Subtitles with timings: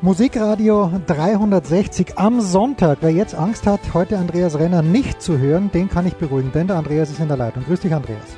[0.00, 2.98] Musikradio 360 am Sonntag.
[3.00, 6.68] Wer jetzt Angst hat, heute Andreas Renner nicht zu hören, den kann ich beruhigen, denn
[6.68, 7.64] der Andreas ist in der Leitung.
[7.64, 8.36] Grüß dich, Andreas.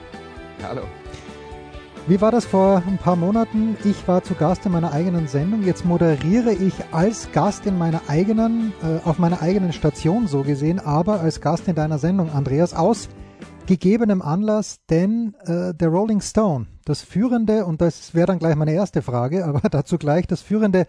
[0.63, 0.81] Hallo.
[2.07, 3.77] Wie war das vor ein paar Monaten?
[3.85, 5.63] Ich war zu Gast in meiner eigenen Sendung.
[5.63, 10.79] Jetzt moderiere ich als Gast in meiner eigenen, äh, auf meiner eigenen Station so gesehen,
[10.79, 13.11] aber als Gast in deiner Sendung, Andreas, aus
[13.67, 18.73] gegebenem Anlass, denn äh, der Rolling Stone, das führende, und das wäre dann gleich meine
[18.73, 20.87] erste Frage, aber dazu gleich, das führende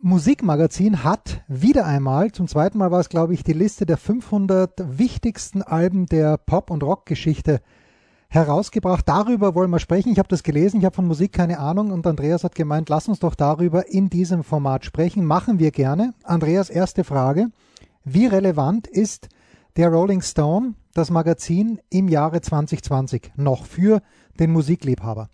[0.00, 4.98] Musikmagazin hat wieder einmal, zum zweiten Mal war es, glaube ich, die Liste der 500
[4.98, 7.60] wichtigsten Alben der Pop- und Rockgeschichte
[8.28, 9.08] herausgebracht.
[9.08, 10.10] Darüber wollen wir sprechen.
[10.10, 13.08] Ich habe das gelesen, ich habe von Musik keine Ahnung und Andreas hat gemeint, lass
[13.08, 15.24] uns doch darüber in diesem Format sprechen.
[15.24, 16.12] Machen wir gerne.
[16.24, 17.48] Andreas, erste Frage.
[18.04, 19.28] Wie relevant ist
[19.76, 24.02] der Rolling Stone, das Magazin im Jahre 2020 noch für
[24.38, 25.30] den Musikliebhaber?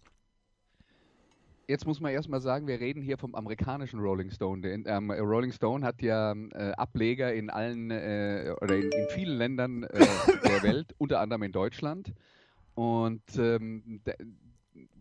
[1.71, 4.63] Jetzt muss man erstmal sagen, wir reden hier vom amerikanischen Rolling Stone.
[4.63, 9.39] Den, ähm, Rolling Stone hat ja äh, Ableger in allen äh, oder in, in, vielen
[9.39, 10.07] Ländern äh,
[10.45, 12.13] der Welt, unter anderem in Deutschland.
[12.75, 14.03] Und ähm,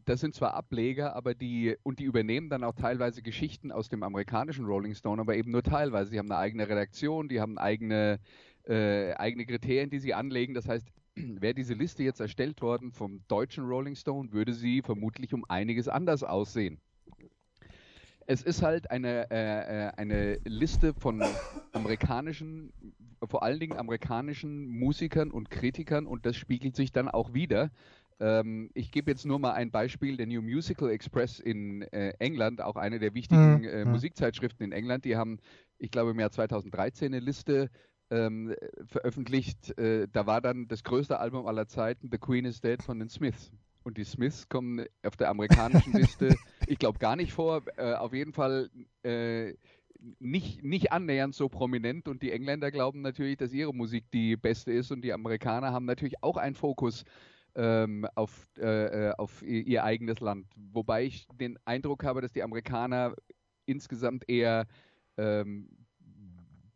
[0.06, 4.04] das sind zwar Ableger, aber die und die übernehmen dann auch teilweise Geschichten aus dem
[4.04, 6.12] amerikanischen Rolling Stone, aber eben nur teilweise.
[6.12, 8.20] Sie haben eine eigene Redaktion, die haben eigene
[8.68, 10.54] äh, eigene Kriterien, die sie anlegen.
[10.54, 10.88] Das heißt,
[11.42, 15.88] wäre diese Liste jetzt erstellt worden vom deutschen Rolling Stone, würde sie vermutlich um einiges
[15.88, 16.80] anders aussehen.
[18.26, 21.24] Es ist halt eine, äh, äh, eine Liste von
[21.72, 22.72] amerikanischen,
[23.28, 27.72] vor allen Dingen amerikanischen Musikern und Kritikern und das spiegelt sich dann auch wieder.
[28.20, 32.62] Ähm, ich gebe jetzt nur mal ein Beispiel, der New Musical Express in äh, England,
[32.62, 33.92] auch eine der wichtigen äh, mhm.
[33.92, 35.40] Musikzeitschriften in England, die haben,
[35.78, 37.70] ich glaube, im Jahr 2013 eine Liste
[38.12, 38.56] ähm,
[38.86, 39.78] veröffentlicht.
[39.78, 43.10] Äh, da war dann das größte Album aller Zeiten, The Queen is Dead von den
[43.10, 43.52] Smiths.
[43.84, 46.36] Und die Smiths kommen auf der amerikanischen Liste,
[46.68, 47.64] ich glaube, gar nicht vor.
[47.78, 48.70] Äh, auf jeden Fall
[49.04, 49.54] äh,
[50.20, 52.08] nicht, nicht annähernd so prominent.
[52.08, 54.92] Und die Engländer glauben natürlich, dass ihre Musik die beste ist.
[54.92, 57.04] Und die Amerikaner haben natürlich auch einen Fokus
[57.56, 60.48] ähm, auf, äh, äh, auf ihr eigenes Land.
[60.56, 63.16] Wobei ich den Eindruck habe, dass die Amerikaner
[63.66, 64.68] insgesamt eher
[65.18, 65.70] ähm,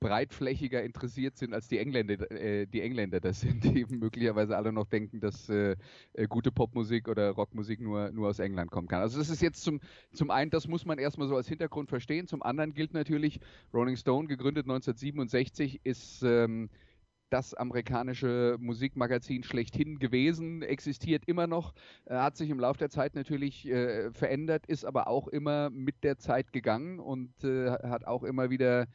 [0.04, 4.86] breitflächiger interessiert sind als die Engländer, äh, die Engländer das sind, die möglicherweise alle noch
[4.86, 5.76] denken, dass äh,
[6.14, 9.02] äh, gute Popmusik oder Rockmusik nur, nur aus England kommen kann.
[9.02, 9.80] Also das ist jetzt zum,
[10.12, 12.28] zum einen, das muss man erstmal so als Hintergrund verstehen.
[12.28, 13.40] Zum anderen gilt natürlich,
[13.74, 16.70] Rolling Stone, gegründet 1967, ist ähm,
[17.34, 21.74] das amerikanische Musikmagazin schlechthin gewesen, existiert immer noch,
[22.06, 26.04] äh, hat sich im Laufe der Zeit natürlich äh, verändert, ist aber auch immer mit
[26.04, 28.86] der Zeit gegangen und äh, hat auch immer wieder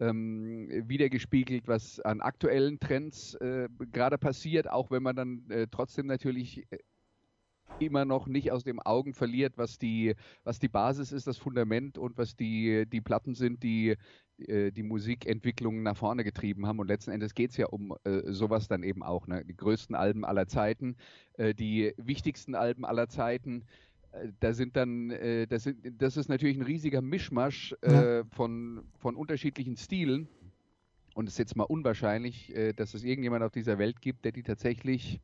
[0.00, 6.06] ähm, wiedergespiegelt, was an aktuellen Trends äh, gerade passiert, auch wenn man dann äh, trotzdem
[6.06, 6.78] natürlich äh,
[7.78, 10.14] immer noch nicht aus den Augen verliert, was die,
[10.44, 13.96] was die Basis ist, das Fundament und was die, die Platten sind, die
[14.46, 16.78] äh, die Musikentwicklung nach vorne getrieben haben.
[16.78, 19.26] Und letzten Endes geht es ja um äh, sowas dann eben auch.
[19.26, 19.44] Ne?
[19.44, 20.96] Die größten Alben aller Zeiten,
[21.34, 23.64] äh, die wichtigsten Alben aller Zeiten,
[24.40, 29.16] da sind dann, äh, das, sind, das ist natürlich ein riesiger Mischmasch äh, von, von
[29.16, 30.28] unterschiedlichen Stilen.
[31.14, 34.32] Und es ist jetzt mal unwahrscheinlich, äh, dass es irgendjemand auf dieser Welt gibt, der
[34.32, 35.20] die tatsächlich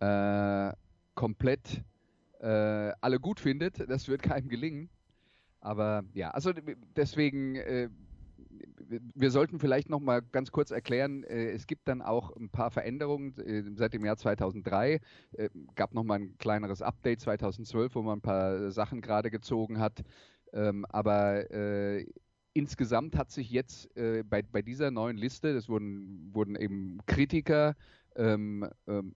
[0.00, 0.72] äh,
[1.14, 1.84] komplett
[2.40, 2.46] äh,
[3.00, 3.88] alle gut findet.
[3.88, 4.88] Das wird keinem gelingen.
[5.60, 6.52] Aber ja, also
[6.96, 7.56] deswegen
[9.14, 12.70] wir sollten vielleicht noch mal ganz kurz erklären, äh, es gibt dann auch ein paar
[12.70, 15.00] Veränderungen äh, seit dem Jahr 2003.
[15.32, 19.78] Äh, gab noch mal ein kleineres Update 2012, wo man ein paar Sachen gerade gezogen
[19.78, 20.02] hat.
[20.52, 21.44] Ähm, aber
[22.52, 27.76] insgesamt hat sich jetzt bei, bei dieser neuen Liste, das wurden, wurden eben Kritiker,
[28.16, 29.14] ähm, ähm,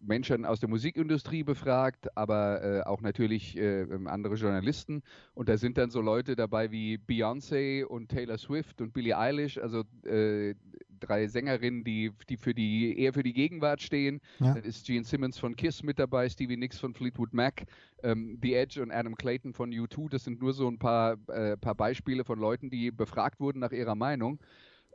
[0.00, 5.02] Menschen aus der Musikindustrie befragt, aber äh, auch natürlich äh, ähm, andere Journalisten.
[5.34, 9.58] Und da sind dann so Leute dabei wie Beyoncé und Taylor Swift und Billie Eilish,
[9.58, 10.54] also äh,
[11.00, 14.20] drei Sängerinnen, die, die, für die eher für die Gegenwart stehen.
[14.40, 14.54] Ja.
[14.54, 17.64] Dann ist Gene Simmons von Kiss mit dabei, Stevie Nicks von Fleetwood Mac,
[18.02, 20.10] ähm, The Edge und Adam Clayton von U2.
[20.10, 23.72] Das sind nur so ein paar, äh, paar Beispiele von Leuten, die befragt wurden nach
[23.72, 24.40] ihrer Meinung.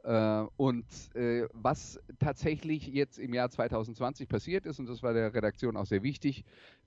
[0.03, 0.85] Äh, und
[1.15, 5.85] äh, was tatsächlich jetzt im Jahr 2020 passiert ist, und das war der Redaktion auch
[5.85, 6.45] sehr wichtig,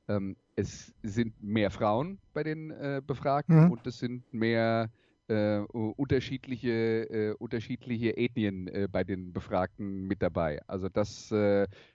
[0.08, 3.72] ähm, es sind mehr Frauen bei den äh, Befragten mhm.
[3.72, 4.90] und es sind mehr
[5.28, 10.60] äh, unterschiedliche, äh, unterschiedliche Ethnien äh, bei den Befragten mit dabei.
[10.66, 11.28] Also das,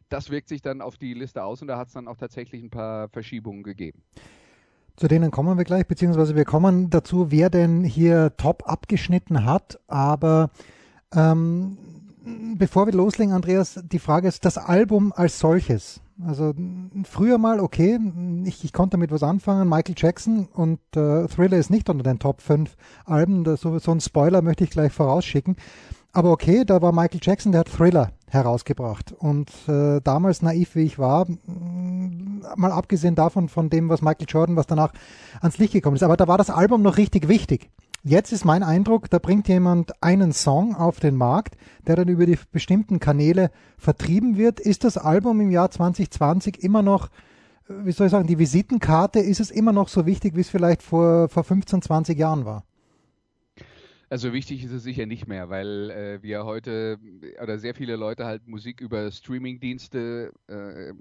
[0.10, 2.64] das wirkt sich dann auf die Liste aus und da hat es dann auch tatsächlich
[2.64, 4.02] ein paar Verschiebungen gegeben.
[4.96, 9.80] Zu denen kommen wir gleich, beziehungsweise wir kommen dazu, wer denn hier top abgeschnitten hat.
[9.86, 10.50] Aber
[11.16, 11.78] ähm,
[12.58, 16.02] bevor wir loslegen, Andreas, die Frage ist das Album als solches.
[16.26, 16.54] Also
[17.04, 18.00] früher mal, okay,
[18.46, 19.70] ich, ich konnte damit was anfangen.
[19.70, 22.76] Michael Jackson und äh, Thriller ist nicht unter den Top 5
[23.06, 23.44] Alben.
[23.44, 25.58] Das, so, so ein Spoiler möchte ich gleich vorausschicken.
[26.14, 29.12] Aber okay, da war Michael Jackson, der hat Thriller herausgebracht.
[29.12, 31.28] Und äh, damals naiv wie ich war,
[32.56, 34.94] mal abgesehen davon, von dem, was Michael Jordan, was danach
[35.42, 36.04] ans Licht gekommen ist.
[36.04, 37.70] Aber da war das Album noch richtig wichtig.
[38.08, 41.58] Jetzt ist mein Eindruck, da bringt jemand einen Song auf den Markt,
[41.88, 44.62] der dann über die bestimmten Kanäle vertrieben wird.
[44.62, 47.10] Ist das Album im Jahr 2020 immer noch,
[47.68, 49.20] wie soll ich sagen, die Visitenkarte?
[49.20, 52.64] Ist es immer noch so wichtig, wie es vielleicht vor, vor 15, 20 Jahren war?
[54.10, 57.00] Also wichtig ist es sicher nicht mehr, weil äh, wir heute
[57.44, 60.94] oder sehr viele Leute halt Musik über Streamingdienste äh,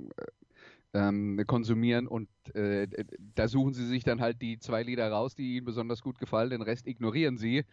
[0.96, 2.88] ähm, konsumieren und äh,
[3.34, 6.50] da suchen sie sich dann halt die zwei Lieder raus, die ihnen besonders gut gefallen,
[6.50, 7.64] den Rest ignorieren sie.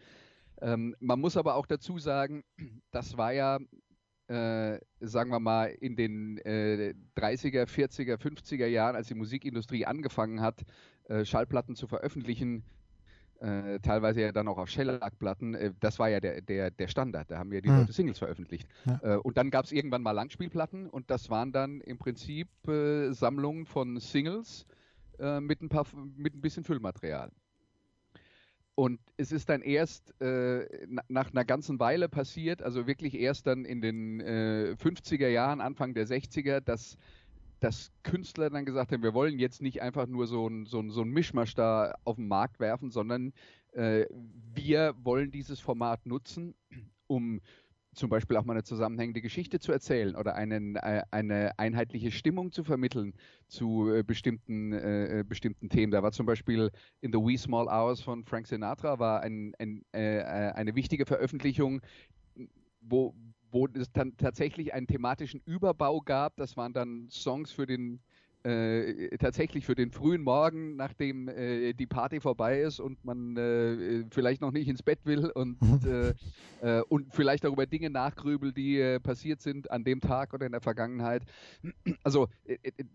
[0.60, 2.44] Ähm, man muss aber auch dazu sagen,
[2.90, 3.58] das war ja,
[4.28, 10.42] äh, sagen wir mal, in den äh, 30er, 40er, 50er Jahren, als die Musikindustrie angefangen
[10.42, 10.62] hat,
[11.04, 12.62] äh, Schallplatten zu veröffentlichen,
[13.44, 17.30] äh, teilweise ja dann auch auf Shellac-Platten, äh, das war ja der, der, der Standard.
[17.30, 17.80] Da haben wir die hm.
[17.80, 18.66] Leute Singles veröffentlicht.
[18.86, 19.00] Ja.
[19.02, 23.12] Äh, und dann gab es irgendwann mal Langspielplatten und das waren dann im Prinzip äh,
[23.12, 24.66] Sammlungen von Singles
[25.18, 25.86] äh, mit, ein paar,
[26.16, 27.30] mit ein bisschen Füllmaterial.
[28.76, 30.66] Und es ist dann erst äh,
[31.08, 36.08] nach einer ganzen Weile passiert, also wirklich erst dann in den 50er Jahren, Anfang der
[36.08, 36.98] 60er, dass
[37.64, 40.90] dass Künstler dann gesagt haben, wir wollen jetzt nicht einfach nur so ein, so ein,
[40.90, 43.32] so ein Mischmasch da auf den Markt werfen, sondern
[43.72, 44.04] äh,
[44.52, 46.54] wir wollen dieses Format nutzen,
[47.06, 47.40] um
[47.94, 52.52] zum Beispiel auch mal eine zusammenhängende Geschichte zu erzählen oder einen, äh, eine einheitliche Stimmung
[52.52, 53.14] zu vermitteln
[53.46, 55.90] zu äh, bestimmten, äh, äh bestimmten Themen.
[55.90, 56.70] Da war zum Beispiel
[57.00, 61.80] In the Wee Small Hours von Frank Sinatra war ein, ein, äh, eine wichtige Veröffentlichung,
[62.82, 63.14] wo,
[63.54, 66.36] wo es dann tatsächlich einen thematischen Überbau gab.
[66.36, 68.00] Das waren dann Songs für den
[68.42, 74.04] äh, tatsächlich für den frühen Morgen, nachdem äh, die Party vorbei ist und man äh,
[74.10, 75.56] vielleicht noch nicht ins Bett will und,
[75.86, 76.14] äh,
[76.60, 80.44] äh, und vielleicht auch über Dinge nachgrübelt, die äh, passiert sind an dem Tag oder
[80.44, 81.22] in der Vergangenheit.
[82.02, 82.28] Also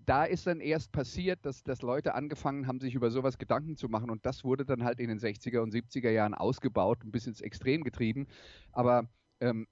[0.06, 3.90] da ist dann erst passiert, dass, dass Leute angefangen haben, sich über sowas Gedanken zu
[3.90, 7.32] machen und das wurde dann halt in den 60er und 70er Jahren ausgebaut, ein bisschen
[7.32, 8.28] ins Extrem getrieben.
[8.72, 9.10] Aber
[9.40, 9.66] ähm,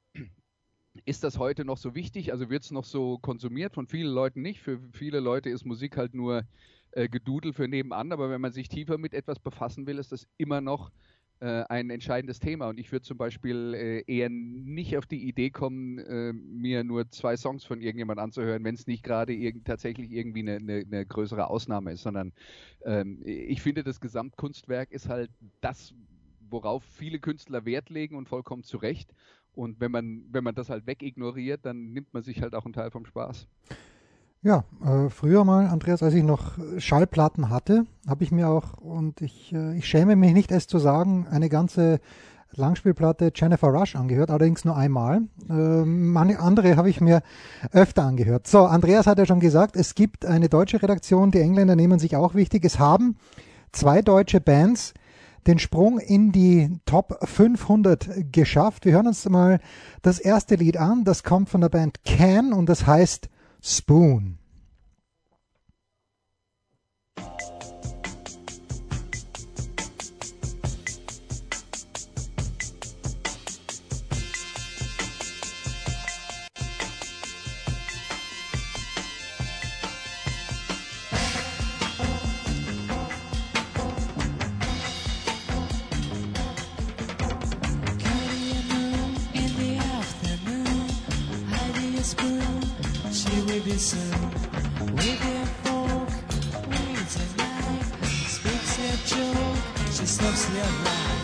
[1.05, 2.31] ist das heute noch so wichtig?
[2.31, 3.73] Also wird es noch so konsumiert?
[3.73, 4.61] Von vielen Leuten nicht.
[4.61, 6.43] Für viele Leute ist Musik halt nur
[6.91, 8.11] äh, Gedudel für nebenan.
[8.11, 10.91] Aber wenn man sich tiefer mit etwas befassen will, ist das immer noch
[11.39, 12.67] äh, ein entscheidendes Thema.
[12.67, 17.09] Und ich würde zum Beispiel äh, eher nicht auf die Idee kommen, äh, mir nur
[17.09, 21.05] zwei Songs von irgendjemand anzuhören, wenn es nicht gerade irg tatsächlich irgendwie eine, eine, eine,
[21.05, 22.33] größere Ausnahme ist, sondern
[22.85, 25.29] ähm, ich finde, das Gesamtkunstwerk ist halt
[25.61, 25.93] das,
[26.49, 29.13] worauf viele Künstler Wert legen und vollkommen zu Recht.
[29.57, 32.73] Und wenn man, wenn man das halt wegignoriert, dann nimmt man sich halt auch einen
[32.73, 33.47] Teil vom Spaß.
[34.43, 39.21] Ja, äh, früher mal, Andreas, als ich noch Schallplatten hatte, habe ich mir auch, und
[39.21, 41.99] ich, äh, ich schäme mich nicht, es zu sagen, eine ganze
[42.51, 45.23] Langspielplatte Jennifer Rush angehört, allerdings nur einmal.
[45.49, 47.21] Ähm, andere habe ich mir
[47.71, 48.47] öfter angehört.
[48.47, 52.15] So, Andreas hat ja schon gesagt, es gibt eine deutsche Redaktion, die Engländer nehmen sich
[52.15, 52.63] auch wichtig.
[52.63, 53.17] Es haben
[53.71, 54.93] zwei deutsche Bands
[55.45, 58.85] den Sprung in die Top 500 geschafft.
[58.85, 59.59] Wir hören uns mal
[60.01, 61.03] das erste Lied an.
[61.03, 63.29] Das kommt von der Band Can und das heißt
[63.61, 64.39] Spoon.
[99.97, 101.16] she slips me a.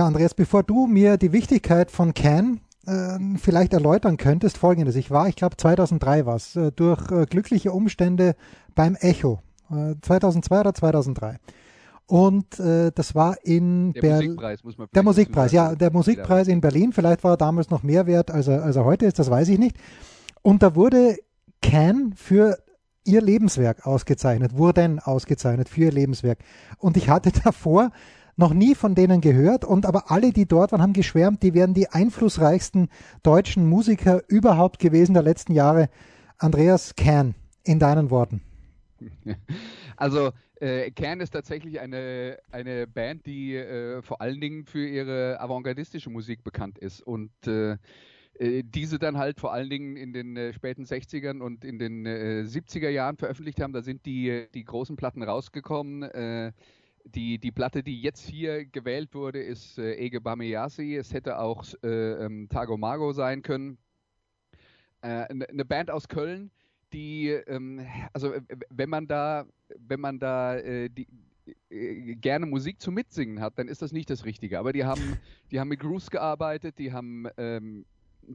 [0.00, 4.96] Ja, Andreas, bevor du mir die Wichtigkeit von Can äh, vielleicht erläutern könntest, folgendes.
[4.96, 8.34] Ich war, ich glaube 2003 war es, äh, durch äh, glückliche Umstände
[8.74, 9.40] beim Echo.
[9.68, 11.36] 2002 äh, oder 2003.
[12.06, 14.30] Und äh, das war in der Berlin.
[14.30, 16.94] Musikpreis, muss man Der Musikpreis, ja, der Musikpreis in Berlin.
[16.94, 19.50] Vielleicht war er damals noch mehr wert, als er, als er heute ist, das weiß
[19.50, 19.76] ich nicht.
[20.40, 21.18] Und da wurde
[21.60, 22.56] Can für
[23.04, 26.38] ihr Lebenswerk ausgezeichnet, wurden ausgezeichnet für ihr Lebenswerk.
[26.78, 27.90] Und ich hatte davor
[28.40, 31.74] noch nie von denen gehört und aber alle, die dort waren, haben geschwärmt, die wären
[31.74, 32.88] die einflussreichsten
[33.22, 35.88] deutschen Musiker überhaupt gewesen der letzten Jahre.
[36.38, 38.40] Andreas Kern, in deinen Worten.
[39.96, 40.30] Also
[40.60, 46.08] äh, Kern ist tatsächlich eine, eine Band, die äh, vor allen Dingen für ihre avantgardistische
[46.08, 47.76] Musik bekannt ist und äh,
[48.38, 52.06] äh diese dann halt vor allen Dingen in den äh, späten 60ern und in den
[52.06, 53.74] 70er äh, Jahren veröffentlicht haben.
[53.74, 56.02] Da sind die, die großen Platten rausgekommen
[57.04, 60.96] die, die Platte, die jetzt hier gewählt wurde, ist äh, Ege Bameyasi.
[60.96, 63.78] Es hätte auch äh, ähm, Tago Mago sein können.
[65.00, 66.50] Eine äh, ne Band aus Köln,
[66.92, 68.34] die, ähm, also
[68.68, 69.46] wenn man da,
[69.78, 71.06] wenn man da äh, die,
[71.70, 74.58] äh, gerne Musik zum Mitsingen hat, dann ist das nicht das Richtige.
[74.58, 75.18] Aber die haben,
[75.50, 77.86] die haben mit Grooves gearbeitet, die haben ähm,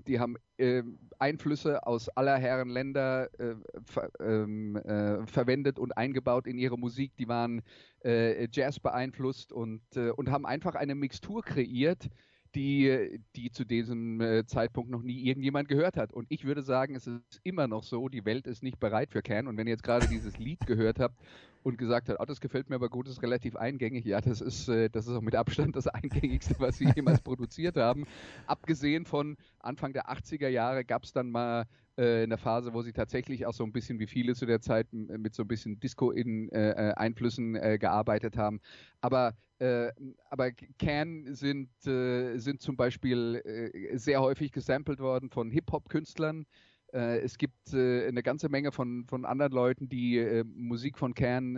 [0.03, 0.83] die haben äh,
[1.19, 7.15] Einflüsse aus aller Herren Länder äh, ver, ähm, äh, verwendet und eingebaut in ihre Musik.
[7.17, 7.61] Die waren
[8.03, 12.09] äh, Jazz beeinflusst und, äh, und haben einfach eine Mixtur kreiert,
[12.55, 16.13] die, die zu diesem äh, Zeitpunkt noch nie irgendjemand gehört hat.
[16.13, 19.21] Und ich würde sagen, es ist immer noch so, die Welt ist nicht bereit für
[19.21, 19.47] Can.
[19.47, 21.19] Und wenn ihr jetzt gerade dieses Lied gehört habt
[21.63, 24.69] und gesagt habt, oh, das gefällt mir aber gut, ist relativ eingängig, ja, das ist,
[24.69, 28.05] äh, das ist auch mit Abstand das eingängigste, was sie jemals produziert haben.
[28.47, 31.65] Abgesehen von Anfang der 80er Jahre gab es dann mal
[31.97, 34.61] äh, in der Phase, wo sie tatsächlich auch so ein bisschen wie viele zu der
[34.61, 38.59] Zeit mit so ein bisschen Disco-Einflüssen äh, äh, gearbeitet haben.
[39.01, 39.91] Aber äh,
[40.29, 46.45] aber Can sind, äh, sind zum Beispiel äh, sehr häufig gesampelt worden von Hip-Hop-Künstlern.
[46.91, 51.13] Äh, es gibt äh, eine ganze Menge von, von anderen Leuten, die äh, Musik von
[51.13, 51.55] Can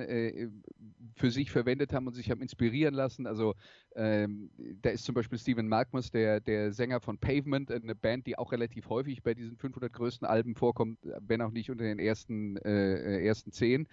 [1.17, 3.27] für sich verwendet haben und sich haben inspirieren lassen.
[3.27, 3.55] Also
[3.95, 4.49] ähm,
[4.81, 8.51] da ist zum Beispiel Steven Markmus, der, der Sänger von Pavement, eine Band, die auch
[8.51, 13.51] relativ häufig bei diesen 500 größten Alben vorkommt, wenn auch nicht unter den ersten, ersten
[13.51, 13.87] zehn.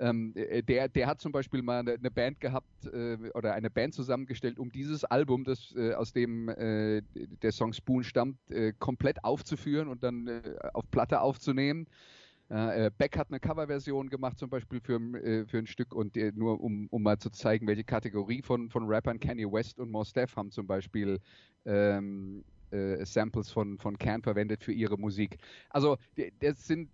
[0.00, 3.70] Ähm, äh, der, der hat zum Beispiel mal eine, eine Band gehabt äh, oder eine
[3.70, 7.02] Band zusammengestellt, um dieses Album, das äh, aus dem äh,
[7.42, 11.86] der Song Spoon stammt, äh, komplett aufzuführen und dann äh, auf Platte aufzunehmen.
[12.48, 14.98] Beck hat eine Coverversion gemacht, zum Beispiel für,
[15.46, 19.20] für ein Stück und nur um, um mal zu zeigen, welche Kategorie von, von Rappern
[19.20, 21.20] Kanye West und Mos Def haben zum Beispiel
[21.66, 22.44] ähm,
[23.02, 25.36] Samples von, von Can verwendet für ihre Musik.
[25.68, 25.98] Also
[26.40, 26.90] das sind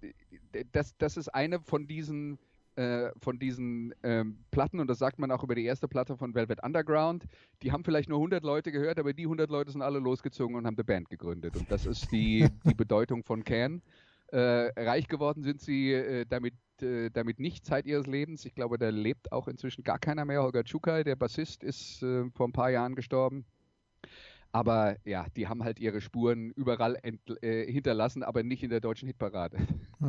[0.72, 2.38] das, das ist eine von diesen
[2.76, 6.34] äh, von diesen ähm, Platten, und das sagt man auch über die erste Platte von
[6.34, 7.24] Velvet Underground,
[7.62, 10.66] die haben vielleicht nur 100 Leute gehört, aber die 100 Leute sind alle losgezogen und
[10.66, 11.56] haben eine Band gegründet.
[11.56, 13.80] Und das ist die, die Bedeutung von Can.
[14.34, 18.44] Äh, reich geworden sind sie äh, damit, äh, damit nicht Zeit ihres Lebens.
[18.44, 20.42] Ich glaube, da lebt auch inzwischen gar keiner mehr.
[20.42, 23.44] Holger Tschukai, der Bassist, ist äh, vor ein paar Jahren gestorben.
[24.50, 26.96] Aber ja, die haben halt ihre Spuren überall
[27.42, 29.58] äh, hinterlassen, aber nicht in der deutschen Hitparade.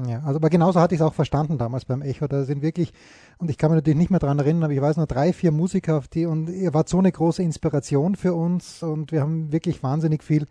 [0.09, 2.27] Ja, also aber genauso hatte ich es auch verstanden damals beim Echo.
[2.27, 2.91] Da sind wirklich,
[3.37, 5.53] und ich kann mich natürlich nicht mehr dran erinnern, aber ich weiß nur drei, vier
[5.53, 9.53] Musiker auf die und ihr wart so eine große Inspiration für uns und wir haben
[9.53, 10.47] wirklich wahnsinnig viel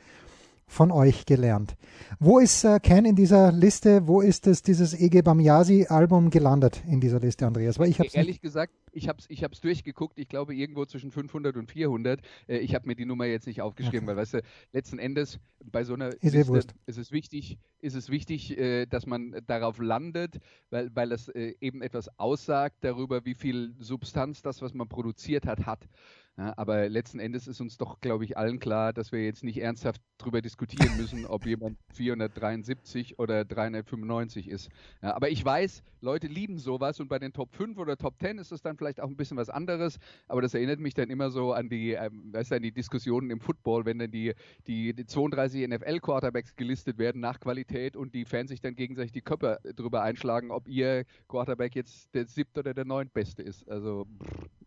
[0.67, 1.77] von euch gelernt.
[2.19, 4.07] Wo ist äh, Ken in dieser Liste?
[4.07, 7.79] Wo ist es dieses Ege Bamyasi Album gelandet in dieser Liste, Andreas?
[7.79, 8.43] Weil ich hab's ehrlich nicht...
[8.43, 10.19] gesagt, ich habe es ich hab's durchgeguckt.
[10.19, 12.21] Ich glaube irgendwo zwischen 500 und 400.
[12.49, 14.09] Äh, ich habe mir die Nummer jetzt nicht aufgeschrieben, okay.
[14.09, 14.43] weil weißt du,
[14.73, 19.07] letzten Endes bei so einer ist, Liste ist es wichtig, ist es wichtig, äh, dass
[19.07, 20.39] man darauf landet,
[20.71, 25.47] weil weil es äh, eben etwas aussagt darüber, wie viel Substanz das, was man produziert
[25.47, 25.89] hat, hat.
[26.37, 29.59] Ja, aber letzten Endes ist uns doch, glaube ich, allen klar, dass wir jetzt nicht
[29.59, 34.69] ernsthaft darüber diskutieren müssen, ob jemand 473 oder 395 ist.
[35.01, 38.39] Ja, aber ich weiß, Leute lieben sowas und bei den Top 5 oder Top 10
[38.39, 39.99] ist das dann vielleicht auch ein bisschen was anderes.
[40.27, 43.31] Aber das erinnert mich dann immer so an die, ähm, weißt du, an die Diskussionen
[43.31, 44.35] im Football, wenn dann die,
[44.67, 49.23] die, die 32 NFL-Quarterbacks gelistet werden nach Qualität und die Fans sich dann gegenseitig die
[49.23, 53.69] Köpfe drüber einschlagen, ob ihr Quarterback jetzt der siebte oder der neuntbeste ist.
[53.69, 54.07] Also,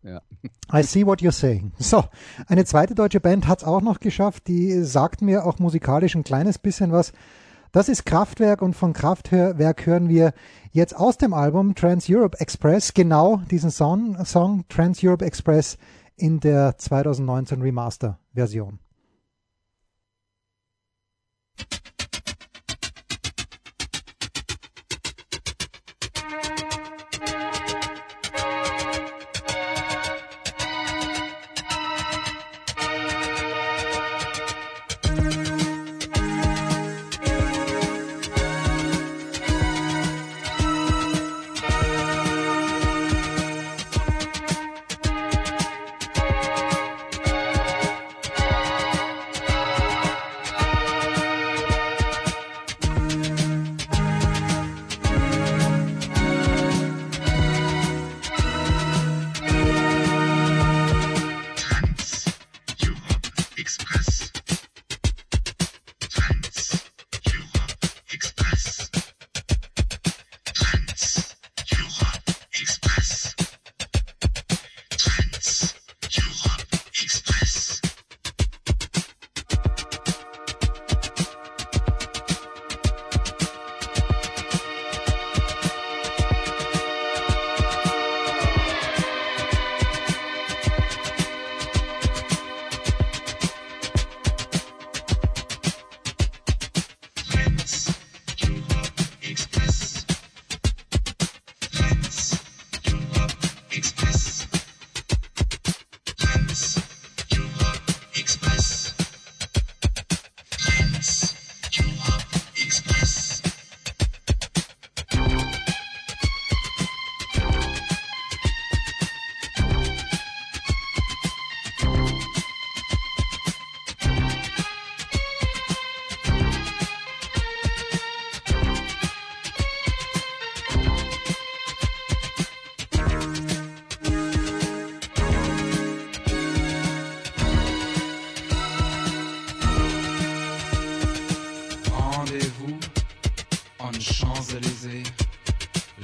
[0.01, 0.21] ja.
[0.74, 1.71] I see what you're saying.
[1.79, 2.03] So,
[2.47, 6.23] eine zweite deutsche Band hat es auch noch geschafft, die sagt mir auch musikalisch ein
[6.23, 7.13] kleines bisschen was.
[7.71, 10.33] Das ist Kraftwerk und von Kraftwerk hören wir
[10.71, 15.77] jetzt aus dem Album Trans Europe Express genau diesen Song, Song Trans Europe Express
[16.15, 18.79] in der 2019 Remaster Version.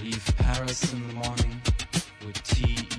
[0.02, 1.62] Leave Paris in the morning
[2.26, 2.93] with tea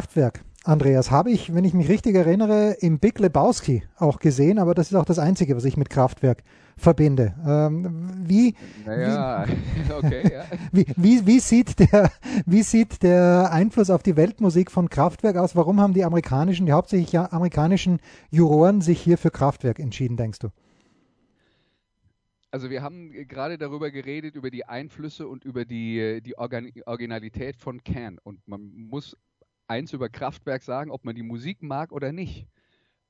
[0.00, 4.72] Kraftwerk, Andreas, habe ich, wenn ich mich richtig erinnere, im Big Lebowski auch gesehen, aber
[4.72, 6.42] das ist auch das Einzige, was ich mit Kraftwerk
[6.78, 7.34] verbinde.
[7.46, 8.54] Ähm, wie,
[8.86, 10.44] naja, wie, okay, ja.
[10.72, 12.10] wie, wie, wie, sieht der,
[12.46, 15.54] wie sieht der Einfluss auf die Weltmusik von Kraftwerk aus?
[15.54, 20.48] Warum haben die amerikanischen, die hauptsächlich amerikanischen Juroren sich hier für Kraftwerk entschieden, denkst du?
[22.52, 27.56] Also wir haben gerade darüber geredet, über die Einflüsse und über die, die Organ Originalität
[27.56, 28.18] von Can.
[28.18, 29.14] Und man muss
[29.70, 32.46] eins über Kraftwerk sagen, ob man die Musik mag oder nicht.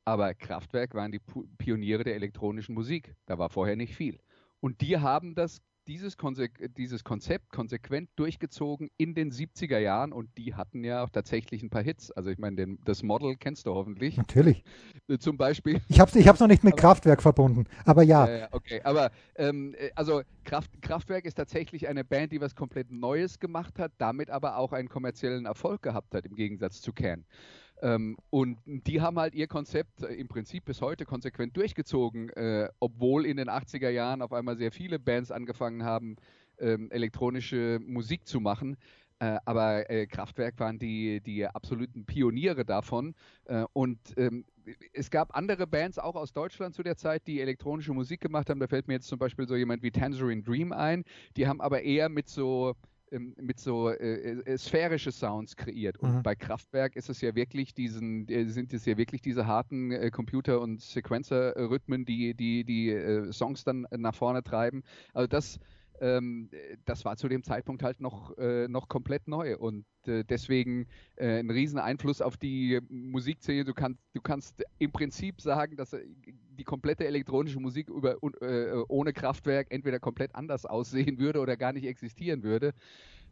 [0.05, 1.21] Aber Kraftwerk waren die
[1.59, 3.15] Pioniere der elektronischen Musik.
[3.27, 4.21] Da war vorher nicht viel.
[4.61, 10.37] Und die haben das dieses, Konse dieses Konzept konsequent durchgezogen in den 70er Jahren und
[10.37, 12.11] die hatten ja auch tatsächlich ein paar Hits.
[12.11, 14.17] Also ich meine, das Model kennst du hoffentlich.
[14.17, 14.65] Natürlich.
[15.09, 15.81] Äh, zum Beispiel.
[15.89, 18.27] Ich habe es ich noch nicht mit aber, Kraftwerk verbunden, aber ja.
[18.27, 22.91] Äh, okay, aber ähm, äh, also Kraft, Kraftwerk ist tatsächlich eine Band, die was komplett
[22.91, 27.25] Neues gemacht hat, damit aber auch einen kommerziellen Erfolg gehabt hat, im Gegensatz zu Can.
[27.83, 32.69] Ähm, und die haben halt ihr Konzept äh, im Prinzip bis heute konsequent durchgezogen, äh,
[32.79, 36.17] obwohl in den 80er Jahren auf einmal sehr viele Bands angefangen haben,
[36.59, 38.77] ähm, elektronische Musik zu machen.
[39.19, 43.15] Äh, aber äh, Kraftwerk waren die, die absoluten Pioniere davon.
[43.45, 44.45] Äh, und ähm,
[44.93, 48.61] es gab andere Bands auch aus Deutschland zu der Zeit, die elektronische Musik gemacht haben.
[48.61, 51.05] Da fällt mir jetzt zum Beispiel so jemand wie Tangerine Dream ein.
[51.37, 52.75] Die haben aber eher mit so
[53.11, 55.99] ähm, mit so äh, äh, sphärische Sounds kreiert.
[55.99, 56.23] Und mhm.
[56.23, 60.11] bei Kraftwerk ist es ja wirklich diesen, äh, sind es ja wirklich diese harten äh,
[60.11, 64.83] Computer- und Sequencer-Rhythmen, die die, die äh, Songs dann nach vorne treiben.
[65.13, 65.59] Also das
[66.01, 66.49] ähm,
[66.87, 71.51] das war zu dem Zeitpunkt halt noch, äh, noch komplett neu und deswegen äh, ein
[71.51, 73.65] riesen Einfluss auf die Musikszene.
[73.65, 75.95] Du kannst, du kannst im Prinzip sagen, dass
[76.61, 81.73] die komplette elektronische Musik über, äh, ohne Kraftwerk entweder komplett anders aussehen würde oder gar
[81.73, 82.75] nicht existieren würde.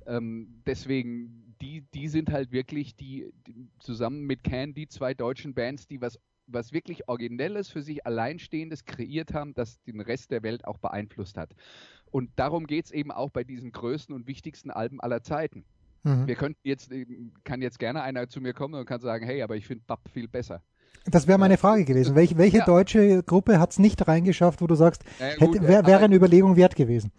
[0.07, 5.53] Ähm, deswegen, die, die sind halt wirklich die, die, zusammen mit Can die zwei deutschen
[5.55, 6.19] Bands, die was
[6.51, 11.37] was wirklich Originelles für sich Alleinstehendes kreiert haben, das den Rest der Welt auch beeinflusst
[11.37, 11.55] hat.
[12.11, 15.67] Und darum geht es eben auch bei diesen größten und wichtigsten Alben aller Zeiten.
[16.05, 16.27] Mhm.
[16.27, 16.91] Wir könnten jetzt,
[17.45, 20.09] kann jetzt gerne einer zu mir kommen und kann sagen, hey, aber ich finde Bab
[20.09, 20.62] viel besser.
[21.11, 22.14] Das wäre meine Frage gewesen.
[22.14, 22.64] Welche, welche ja.
[22.64, 26.77] deutsche Gruppe hat es nicht reingeschafft, wo du sagst, hätte, wär, wäre eine Überlegung wert
[26.77, 27.12] gewesen?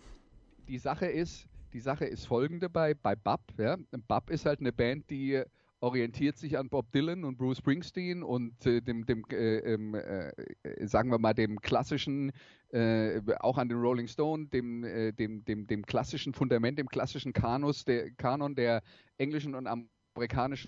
[0.67, 3.41] Die Sache ist, die Sache ist folgende bei, bei Bab.
[3.57, 3.77] Ja?
[4.07, 5.41] Bab ist halt eine Band, die
[5.81, 10.31] orientiert sich an Bob Dylan und Bruce Springsteen und äh, dem, dem äh, ähm, äh,
[10.85, 12.33] sagen wir mal, dem klassischen,
[12.71, 17.31] äh, auch an den Rolling Stone, dem, äh, dem, dem, dem klassischen Fundament, dem klassischen
[17.31, 18.81] Kanus, der, Kanon der
[19.17, 19.98] englischen und amerikanischen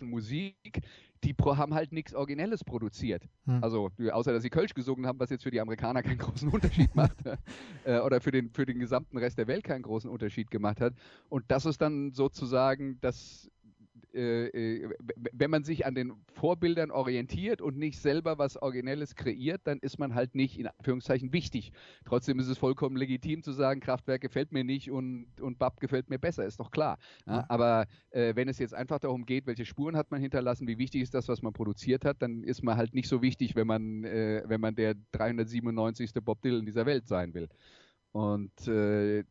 [0.09, 0.81] Musik.
[1.23, 3.27] Die haben halt nichts Originelles produziert.
[3.45, 3.63] Hm.
[3.63, 6.95] Also, außer dass sie Kölsch gesungen haben, was jetzt für die Amerikaner keinen großen Unterschied
[6.95, 7.17] macht.
[7.83, 10.93] Äh, oder für den, für den gesamten Rest der Welt keinen großen Unterschied gemacht hat.
[11.29, 13.51] Und das ist dann sozusagen das
[14.13, 14.89] äh, äh
[15.33, 19.99] wenn man sich an den Vorbildern orientiert und nicht selber was Originelles kreiert, dann ist
[19.99, 21.71] man halt nicht in Anführungszeichen wichtig.
[22.05, 26.09] Trotzdem ist es vollkommen legitim zu sagen, Kraftwerk gefällt mir nicht und, und Bab gefällt
[26.09, 26.97] mir besser, ist doch klar.
[27.25, 30.77] Ja, aber äh, wenn es jetzt einfach darum geht, welche Spuren hat man hinterlassen, wie
[30.77, 33.67] wichtig ist das, was man produziert hat, dann ist man halt nicht so wichtig, wenn
[33.67, 36.11] man, äh, wenn man der 397.
[36.23, 37.49] Bob Dylan dieser Welt sein will.
[38.11, 39.23] Und äh,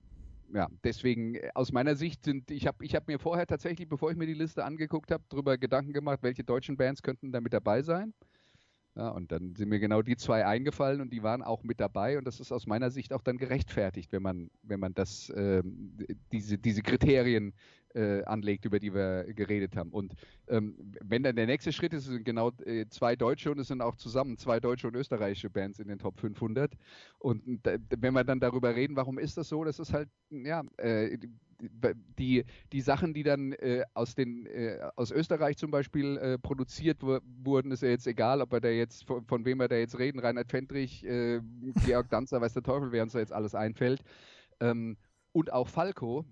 [0.52, 4.10] ja, deswegen äh, aus meiner Sicht sind, ich habe ich hab mir vorher tatsächlich, bevor
[4.10, 7.52] ich mir die Liste angeguckt habe, darüber Gedanken gemacht, welche deutschen Bands könnten da mit
[7.52, 8.14] dabei sein.
[8.96, 12.18] Ja, und dann sind mir genau die zwei eingefallen und die waren auch mit dabei
[12.18, 15.96] und das ist aus meiner Sicht auch dann gerechtfertigt, wenn man, wenn man das, ähm,
[16.32, 17.54] diese, diese Kriterien
[17.94, 19.90] äh, anlegt, über die wir geredet haben.
[19.90, 20.14] Und
[20.48, 23.80] ähm, wenn dann der nächste Schritt ist, sind genau äh, zwei deutsche und es sind
[23.80, 26.72] auch zusammen zwei deutsche und österreichische Bands in den Top 500.
[27.18, 30.62] Und da, wenn wir dann darüber reden, warum ist das so, das ist halt, ja,
[30.78, 31.16] äh,
[32.18, 37.02] die, die Sachen, die dann äh, aus, den, äh, aus Österreich zum Beispiel äh, produziert
[37.02, 39.98] wurden, ist ja jetzt egal, ob wir da jetzt, von, von wem wir da jetzt
[39.98, 41.40] reden, Reinhard Fendrich, äh,
[41.84, 44.02] Georg Danzer, weiß der Teufel, wer uns da jetzt alles einfällt.
[44.60, 44.96] Ähm,
[45.32, 46.24] und auch Falco,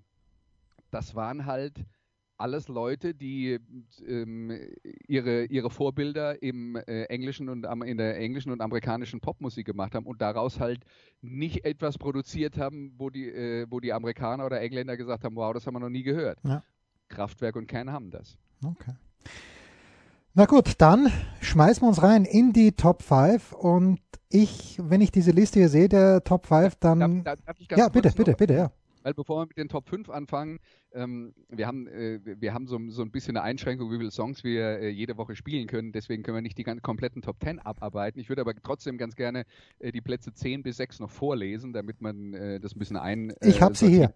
[0.90, 1.84] das waren halt
[2.38, 3.58] alles Leute, die
[4.06, 4.52] ähm,
[5.06, 10.06] ihre, ihre Vorbilder im äh, englischen und in der englischen und amerikanischen Popmusik gemacht haben
[10.06, 10.84] und daraus halt
[11.20, 15.52] nicht etwas produziert haben, wo die, äh, wo die Amerikaner oder Engländer gesagt haben, wow,
[15.52, 16.38] das haben wir noch nie gehört.
[16.44, 16.62] Ja.
[17.08, 18.36] Kraftwerk und Kern haben das.
[18.64, 18.92] Okay.
[20.34, 23.98] Na gut, dann schmeißen wir uns rein in die Top 5 und
[24.28, 27.24] ich, wenn ich diese Liste hier sehe, der Top 5, dann.
[27.24, 28.70] Darf, darf ja, bitte, bitte, bitte, ja.
[29.02, 30.58] Weil bevor wir mit den Top 5 anfangen,
[30.92, 34.44] ähm, wir haben, äh, wir haben so, so ein bisschen eine Einschränkung, wie viele Songs
[34.44, 35.92] wir äh, jede Woche spielen können.
[35.92, 38.20] Deswegen können wir nicht die ganzen, kompletten Top 10 abarbeiten.
[38.20, 39.44] Ich würde aber trotzdem ganz gerne
[39.78, 43.30] äh, die Plätze 10 bis 6 noch vorlesen, damit man äh, das ein bisschen ein.
[43.30, 44.12] Äh, ich habe sie hier.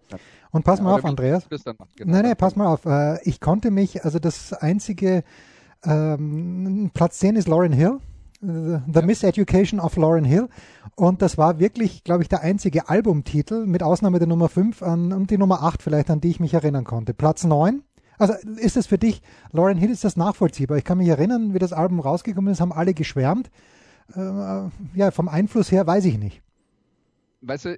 [0.51, 1.47] Und pass mal ja, auf, Andreas.
[1.95, 2.11] Genau.
[2.11, 2.85] Nein, nein, pass mal auf.
[2.85, 5.23] Äh, ich konnte mich, also das einzige
[5.85, 7.99] Ähm, Platz 10 ist Lauren Hill.
[8.45, 9.05] The, the ja.
[9.05, 10.49] Miseducation of Lauren Hill.
[10.95, 15.13] Und das war wirklich, glaube ich, der einzige Albumtitel, mit Ausnahme der Nummer 5 an,
[15.13, 17.13] und die Nummer 8 vielleicht, an die ich mich erinnern konnte.
[17.13, 17.83] Platz 9.
[18.17, 20.77] Also ist es für dich, Lauren Hill, ist das nachvollziehbar?
[20.77, 23.49] Ich kann mich erinnern, wie das Album rausgekommen ist, haben alle geschwärmt.
[24.15, 24.19] Äh,
[24.93, 26.43] ja, vom Einfluss her weiß ich nicht
[27.43, 27.77] weißt du,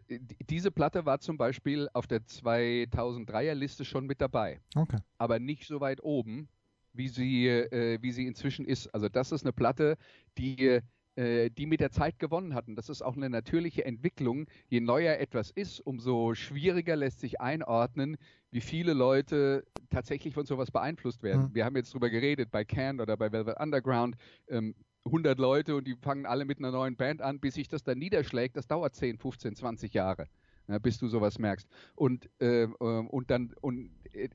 [0.49, 4.59] diese Platte war zum Beispiel auf der 2003er Liste schon mit dabei.
[4.75, 4.97] Okay.
[5.17, 6.47] Aber nicht so weit oben,
[6.95, 8.87] wie sie, äh, wie sie inzwischen ist.
[8.87, 9.97] Also das ist eine Platte,
[10.37, 10.81] die,
[11.15, 12.67] äh, die mit der Zeit gewonnen hat.
[12.67, 14.47] Und das ist auch eine natürliche Entwicklung.
[14.67, 18.17] Je neuer etwas ist, umso schwieriger lässt sich einordnen,
[18.51, 21.49] wie viele Leute tatsächlich von sowas beeinflusst werden.
[21.49, 21.55] Mhm.
[21.55, 24.15] Wir haben jetzt drüber geredet bei Can oder bei Velvet Underground.
[24.47, 27.83] Ähm, 100 Leute und die fangen alle mit einer neuen Band an, bis sich das
[27.83, 30.27] dann niederschlägt, das dauert 10, 15, 20 Jahre,
[30.67, 31.67] ja, bis du sowas merkst.
[31.95, 34.29] Und, äh, ähm, und dann, und äh,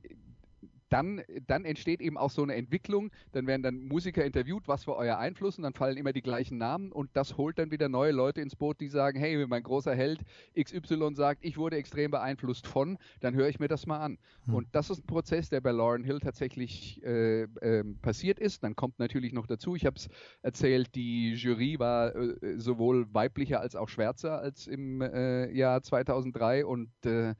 [0.91, 3.11] dann, dann entsteht eben auch so eine Entwicklung.
[3.31, 5.57] Dann werden dann Musiker interviewt, was war euer Einfluss?
[5.57, 8.55] Und dann fallen immer die gleichen Namen und das holt dann wieder neue Leute ins
[8.55, 10.21] Boot, die sagen, hey, mein großer Held
[10.59, 14.17] XY sagt, ich wurde extrem beeinflusst von, dann höre ich mir das mal an.
[14.45, 14.55] Hm.
[14.55, 18.63] Und das ist ein Prozess, der bei Lauren Hill tatsächlich äh, äh, passiert ist.
[18.63, 20.09] Dann kommt natürlich noch dazu, ich habe es
[20.41, 26.65] erzählt, die Jury war äh, sowohl weiblicher als auch schwärzer als im äh, Jahr 2003
[26.65, 27.33] und äh,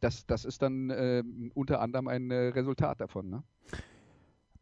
[0.00, 1.22] das, das ist dann äh,
[1.54, 3.30] unter anderem ein Resultat davon.
[3.30, 3.42] Ne?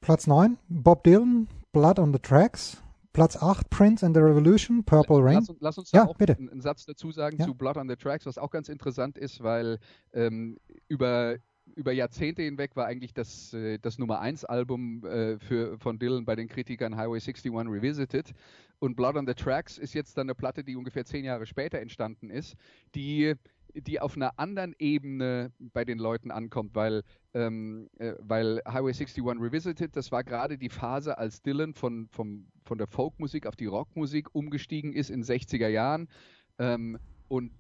[0.01, 2.83] Platz 9, Bob Dylan, Blood on the Tracks.
[3.13, 5.37] Platz 8, Prince and the Revolution, Purple Rain.
[5.37, 6.37] Lass, lass uns da ja, auch bitte.
[6.37, 7.47] einen Satz dazu sagen ja.
[7.47, 9.79] zu Blood on the Tracks, was auch ganz interessant ist, weil
[10.13, 11.37] ähm, über,
[11.77, 16.27] über Jahrzehnte hinweg war eigentlich das, äh, das Nummer 1 Album äh, für, von Dylan
[16.27, 18.35] bei den Kritikern Highway 61 Revisited.
[18.81, 21.79] Und Blood on the Tracks ist jetzt dann eine Platte, die ungefähr zehn Jahre später
[21.79, 22.55] entstanden ist,
[22.95, 23.35] die
[23.83, 27.03] die auf einer anderen Ebene bei den Leuten ankommt, weil,
[27.35, 32.47] ähm, äh, weil Highway 61 Revisited, das war gerade die Phase, als Dylan von, vom,
[32.65, 36.09] von der Folkmusik auf die Rockmusik umgestiegen ist in 60er Jahren.
[36.59, 37.53] Ähm, und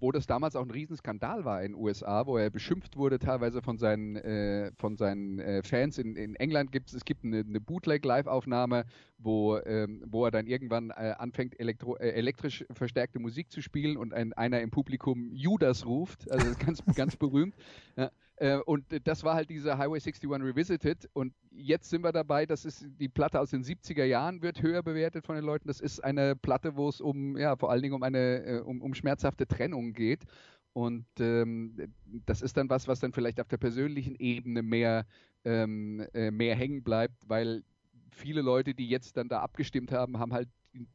[0.00, 3.62] wo das damals auch ein Riesenskandal war in den USA, wo er beschimpft wurde teilweise
[3.62, 5.98] von seinen, äh, von seinen äh, Fans.
[5.98, 8.84] In, in England gibt es, es gibt eine, eine Bootleg-Live-Aufnahme,
[9.18, 13.96] wo, ähm, wo er dann irgendwann äh, anfängt, elektro, äh, elektrisch verstärkte Musik zu spielen
[13.96, 16.30] und ein, einer im Publikum Judas ruft.
[16.30, 17.54] Also ganz, ganz berühmt.
[17.96, 18.10] Ja.
[18.40, 21.08] Äh, und das war halt diese Highway 61 Revisited.
[21.12, 24.82] Und jetzt sind wir dabei, das ist die Platte aus den 70er Jahren, wird höher
[24.82, 25.68] bewertet von den Leuten.
[25.68, 28.80] Das ist eine Platte, wo es um, ja, vor allen Dingen um eine, äh, um,
[28.80, 30.24] um schmerzhafte Trennung geht.
[30.72, 31.92] Und ähm,
[32.26, 35.06] das ist dann was, was dann vielleicht auf der persönlichen Ebene mehr,
[35.44, 37.64] ähm, äh, mehr hängen bleibt, weil
[38.12, 40.48] viele Leute, die jetzt dann da abgestimmt haben, haben halt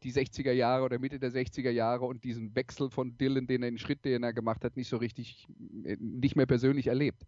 [0.03, 3.71] die 60er Jahre oder Mitte der 60er Jahre und diesen Wechsel von Dylan, den er
[3.71, 5.47] den Schritt, den er gemacht hat, nicht so richtig,
[5.85, 7.25] äh, nicht mehr persönlich erlebt.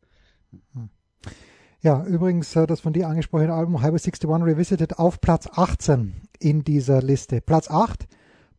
[1.81, 6.63] Ja, übrigens äh, das von dir angesprochene Album Highway 61 Revisited auf Platz 18 in
[6.63, 7.41] dieser Liste.
[7.41, 8.07] Platz 8,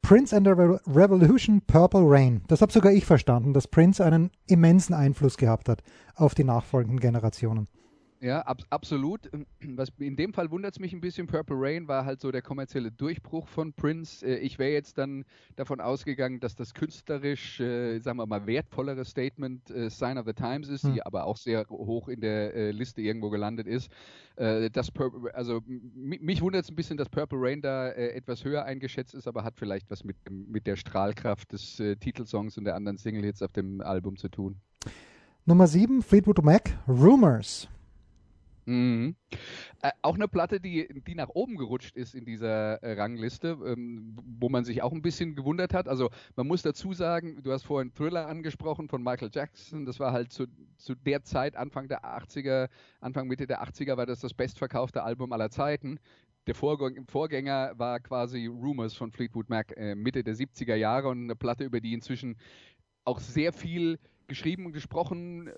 [0.02, 2.42] Prince and the Revolution Purple Rain.
[2.46, 5.82] Das habe sogar ich verstanden, dass Prince einen immensen Einfluss gehabt hat
[6.14, 7.66] auf die nachfolgenden Generationen.
[8.20, 9.30] Ja, ab, absolut.
[9.62, 11.26] Was, in dem Fall wundert es mich ein bisschen.
[11.26, 14.24] Purple Rain war halt so der kommerzielle Durchbruch von Prince.
[14.26, 15.24] Äh, ich wäre jetzt dann
[15.56, 20.32] davon ausgegangen, dass das künstlerisch, äh, sagen wir mal, wertvollere Statement äh, Sign of the
[20.32, 20.94] Times ist, hm.
[20.94, 23.90] die aber auch sehr hoch in der äh, Liste irgendwo gelandet ist.
[24.36, 24.90] Äh, das
[25.34, 29.28] also mich wundert es ein bisschen, dass Purple Rain da äh, etwas höher eingeschätzt ist,
[29.28, 33.52] aber hat vielleicht was mit, mit der Strahlkraft des Titelsongs und der anderen Single-Hits auf
[33.52, 34.56] dem Album zu tun.
[35.44, 37.68] Nummer 7, Fleetwood Mac, Rumors.
[38.66, 39.14] Mhm.
[39.82, 44.16] Äh, auch eine Platte, die, die nach oben gerutscht ist in dieser äh, Rangliste, ähm,
[44.38, 45.88] wo man sich auch ein bisschen gewundert hat.
[45.88, 49.86] Also man muss dazu sagen, du hast vorhin Thriller angesprochen von Michael Jackson.
[49.86, 52.68] Das war halt zu, zu der Zeit, Anfang der 80er,
[53.00, 56.00] Anfang Mitte der 80er, war das das bestverkaufte Album aller Zeiten.
[56.48, 61.36] Der Vorgänger war quasi Rumors von Fleetwood Mac äh, Mitte der 70er Jahre und eine
[61.36, 62.36] Platte, über die inzwischen
[63.04, 65.52] auch sehr viel geschrieben und gesprochen äh,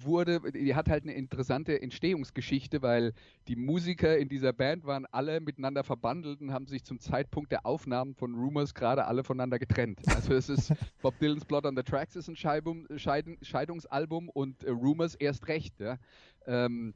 [0.00, 3.12] wurde, die hat halt eine interessante Entstehungsgeschichte, weil
[3.48, 7.66] die Musiker in dieser Band waren alle miteinander verbandelt und haben sich zum Zeitpunkt der
[7.66, 10.00] Aufnahmen von Rumors gerade alle voneinander getrennt.
[10.08, 14.70] Also es ist Bob Dylan's Blood on the Tracks ist ein Scheidung, Scheidungsalbum und äh,
[14.70, 15.78] Rumors erst recht.
[15.80, 15.98] Ja.
[16.46, 16.94] Ähm,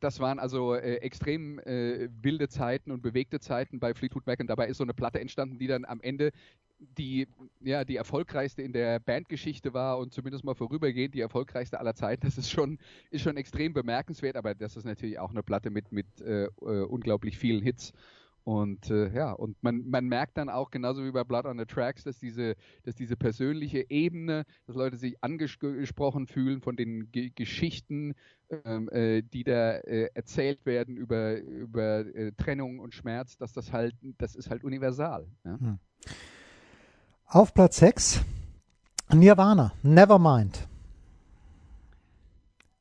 [0.00, 4.46] das waren also äh, extrem äh, wilde Zeiten und bewegte Zeiten bei Fleetwood Mac und
[4.48, 6.32] dabei ist so eine Platte entstanden, die dann am Ende
[6.78, 7.26] die,
[7.60, 12.26] ja, die erfolgreichste in der Bandgeschichte war und zumindest mal vorübergehend die erfolgreichste aller Zeiten.
[12.26, 12.78] Das ist schon,
[13.10, 16.48] ist schon extrem bemerkenswert, aber das ist natürlich auch eine Platte mit, mit äh, äh
[16.84, 17.92] unglaublich vielen Hits.
[18.44, 21.64] Und äh, ja, und man, man merkt dann auch, genauso wie bei Blood on the
[21.64, 27.30] Tracks, dass diese, dass diese persönliche Ebene, dass Leute sich angesprochen fühlen von den G
[27.34, 28.14] Geschichten,
[28.50, 33.72] ähm, äh, die da äh, erzählt werden über, über äh, Trennung und Schmerz, dass das
[33.72, 35.26] halt, das ist halt universal.
[35.44, 35.58] Ja?
[35.58, 35.78] Hm.
[37.26, 38.20] Auf Platz 6
[39.12, 40.68] Nirvana, Nevermind.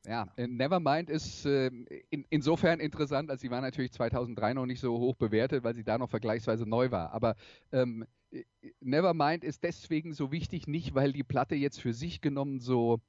[0.05, 1.67] Ja, äh, Nevermind ist äh,
[2.09, 5.83] in, insofern interessant, als sie war natürlich 2003 noch nicht so hoch bewertet, weil sie
[5.83, 7.13] da noch vergleichsweise neu war.
[7.13, 7.35] Aber
[7.71, 8.43] ähm, äh,
[8.81, 12.99] Nevermind ist deswegen so wichtig, nicht weil die Platte jetzt für sich genommen so,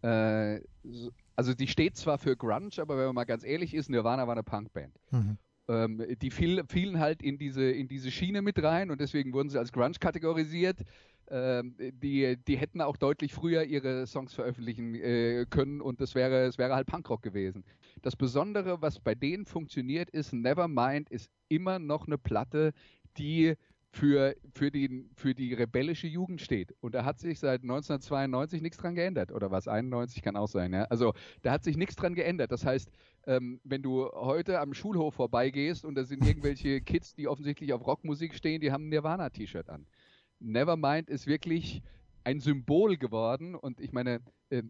[0.00, 3.90] äh, so also die steht zwar für Grunge, aber wenn man mal ganz ehrlich ist,
[3.90, 4.94] Nirvana war eine Punkband.
[5.10, 5.38] Mhm.
[5.68, 9.48] Ähm, die fiel, fielen halt in diese, in diese Schiene mit rein und deswegen wurden
[9.48, 10.78] sie als Grunge kategorisiert.
[11.28, 16.46] Ähm, die, die hätten auch deutlich früher ihre Songs veröffentlichen äh, können und das wäre,
[16.46, 17.64] es wäre halt Punkrock gewesen.
[18.02, 22.72] Das Besondere, was bei denen funktioniert, ist, Nevermind ist immer noch eine Platte,
[23.16, 23.54] die
[23.92, 26.74] für, für, die, für die rebellische Jugend steht.
[26.80, 29.32] Und da hat sich seit 1992 nichts dran geändert.
[29.32, 29.68] Oder was?
[29.68, 30.72] 91 kann auch sein.
[30.72, 30.84] Ja?
[30.84, 31.12] Also
[31.42, 32.52] da hat sich nichts dran geändert.
[32.52, 32.90] Das heißt,
[33.26, 37.86] ähm, wenn du heute am Schulhof vorbeigehst und da sind irgendwelche Kids, die offensichtlich auf
[37.86, 39.86] Rockmusik stehen, die haben ein Nirvana-T-Shirt an.
[40.40, 41.82] Nevermind ist wirklich
[42.24, 43.54] ein Symbol geworden.
[43.54, 44.20] Und ich meine,
[44.50, 44.62] äh,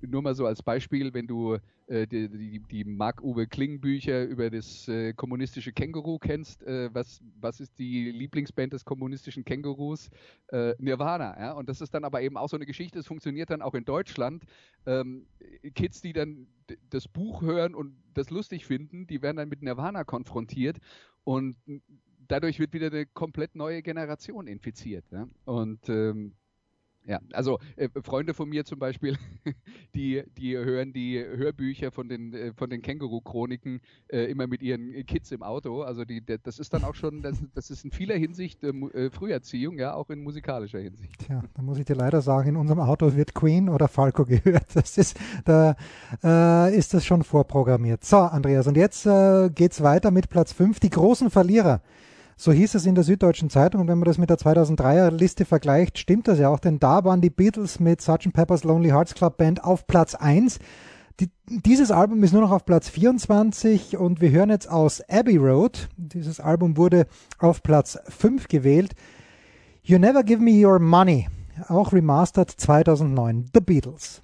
[0.00, 4.88] nur mal so als Beispiel, wenn du äh, die, die, die Marc-Uwe Kling-Bücher über das
[4.88, 10.10] äh, kommunistische Känguru kennst, äh, was, was ist die Lieblingsband des kommunistischen Kängurus?
[10.48, 11.38] Äh, Nirvana.
[11.38, 11.52] Ja?
[11.52, 13.84] Und das ist dann aber eben auch so eine Geschichte, es funktioniert dann auch in
[13.84, 14.44] Deutschland.
[14.86, 15.26] Ähm,
[15.74, 16.46] Kids, die dann
[16.90, 20.78] das Buch hören und das lustig finden, die werden dann mit Nirvana konfrontiert.
[21.24, 21.56] Und
[22.28, 25.04] dadurch wird wieder eine komplett neue Generation infiziert.
[25.10, 25.28] Ja?
[25.44, 26.34] Und ähm,
[27.06, 29.18] ja, also äh, Freunde von mir zum Beispiel,
[29.94, 35.04] die, die hören die Hörbücher von den, äh, von den Känguru-Chroniken äh, immer mit ihren
[35.06, 35.82] Kids im Auto.
[35.82, 38.68] Also die, der, das ist dann auch schon, das, das ist in vieler Hinsicht äh,
[38.68, 41.18] äh, Früherziehung, ja, auch in musikalischer Hinsicht.
[41.18, 44.74] Tja, da muss ich dir leider sagen, in unserem Auto wird Queen oder Falco gehört.
[44.74, 45.76] Das ist, da
[46.22, 48.04] äh, ist das schon vorprogrammiert.
[48.04, 51.82] So, Andreas, und jetzt äh, geht's weiter mit Platz 5, die großen Verlierer.
[52.36, 53.82] So hieß es in der Süddeutschen Zeitung.
[53.82, 57.04] Und wenn man das mit der 2003er Liste vergleicht, stimmt das ja auch, denn da
[57.04, 58.32] waren die Beatles mit Sgt.
[58.32, 60.58] Pepper's Lonely Hearts Club Band auf Platz 1.
[61.20, 65.36] Die, dieses Album ist nur noch auf Platz 24 und wir hören jetzt aus Abbey
[65.36, 65.88] Road.
[65.96, 67.06] Dieses Album wurde
[67.38, 68.94] auf Platz 5 gewählt.
[69.82, 71.28] You Never Give Me Your Money,
[71.68, 73.50] auch remastered 2009.
[73.54, 74.22] The Beatles.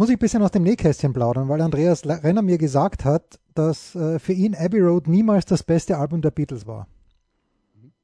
[0.00, 3.94] Muss ich ein bisschen aus dem Nähkästchen plaudern, weil Andreas Renner mir gesagt hat, dass
[3.94, 6.88] äh, für ihn Abbey Road niemals das beste Album der Beatles war.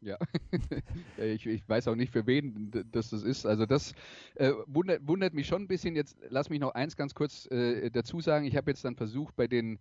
[0.03, 0.19] Ja,
[1.17, 3.47] ich, ich, weiß auch nicht, für wen das, das ist.
[3.47, 3.95] Also das
[4.35, 5.97] äh, wundert, wundert, mich schon ein bisschen.
[5.97, 8.45] Jetzt lass mich noch eins ganz kurz äh, dazu sagen.
[8.45, 9.79] Ich habe jetzt dann versucht, bei den,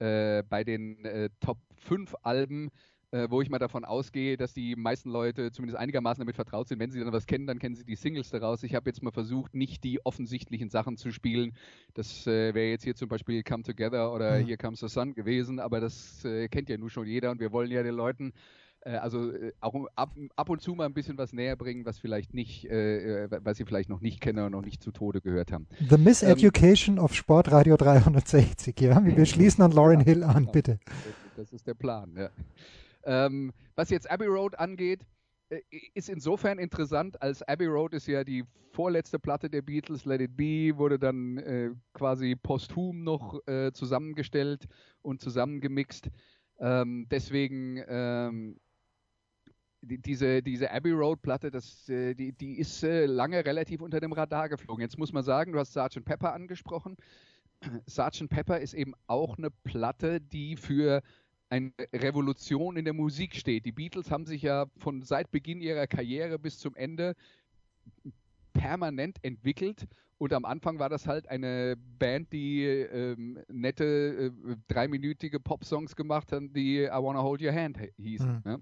[0.00, 2.72] äh, bei den äh, Top 5 Alben
[3.12, 6.78] äh, wo ich mal davon ausgehe, dass die meisten Leute zumindest einigermaßen damit vertraut sind.
[6.78, 8.62] Wenn sie dann was kennen, dann kennen sie die Singles daraus.
[8.62, 11.54] Ich habe jetzt mal versucht, nicht die offensichtlichen Sachen zu spielen.
[11.94, 14.46] Das äh, wäre jetzt hier zum Beispiel Come Together oder mhm.
[14.46, 17.52] Here Comes the Sun gewesen, aber das äh, kennt ja nun schon jeder und wir
[17.52, 18.32] wollen ja den Leuten
[18.82, 21.98] äh, also äh, auch ab, ab, und zu mal ein bisschen was näher bringen, was
[21.98, 25.20] vielleicht nicht, äh, äh was sie vielleicht noch nicht kennen und noch nicht zu Tode
[25.20, 25.66] gehört haben.
[25.88, 29.04] The Miseducation ähm, of Sportradio 360, ja.
[29.04, 30.78] Wir schließen an Lauren Hill an, bitte.
[31.36, 32.30] Das ist der Plan, ja.
[33.04, 35.06] Ähm, was jetzt Abbey Road angeht,
[35.50, 35.60] äh,
[35.94, 40.36] ist insofern interessant, als Abbey Road ist ja die vorletzte Platte der Beatles, Let It
[40.36, 44.66] Be, wurde dann äh, quasi posthum noch äh, zusammengestellt
[45.02, 46.10] und zusammengemixt.
[46.58, 48.56] Ähm, deswegen ähm,
[49.82, 51.48] die, diese, diese Abbey Road Platte,
[51.88, 54.82] äh, die, die ist äh, lange relativ unter dem Radar geflogen.
[54.82, 56.04] Jetzt muss man sagen, du hast Sgt.
[56.04, 56.96] Pepper angesprochen.
[57.88, 58.28] Sgt.
[58.28, 61.02] Pepper ist eben auch eine Platte, die für
[61.50, 63.66] eine Revolution in der Musik steht.
[63.66, 67.14] Die Beatles haben sich ja von seit Beginn ihrer Karriere bis zum Ende
[68.52, 69.86] permanent entwickelt
[70.20, 76.30] und am Anfang war das halt eine Band, die ähm, nette äh, dreiminütige Pop-Songs gemacht
[76.30, 78.42] hat, die I Wanna Hold Your Hand hießen.
[78.44, 78.50] Mhm.
[78.50, 78.60] Ne?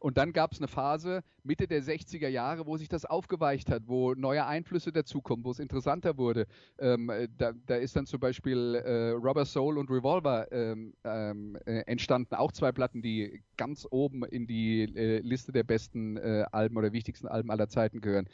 [0.00, 3.82] Und dann gab es eine Phase Mitte der 60er Jahre, wo sich das aufgeweicht hat,
[3.86, 6.46] wo neue Einflüsse dazukommen, wo es interessanter wurde.
[6.78, 11.56] Ähm, äh, da, da, ist dann zum Beispiel äh, Rubber Soul und Revolver ähm, ähm,
[11.66, 12.34] äh, entstanden.
[12.34, 16.92] Auch zwei Platten, die ganz oben in die äh, Liste der besten äh, Alben oder
[16.92, 18.28] wichtigsten Alben aller Zeiten gehören.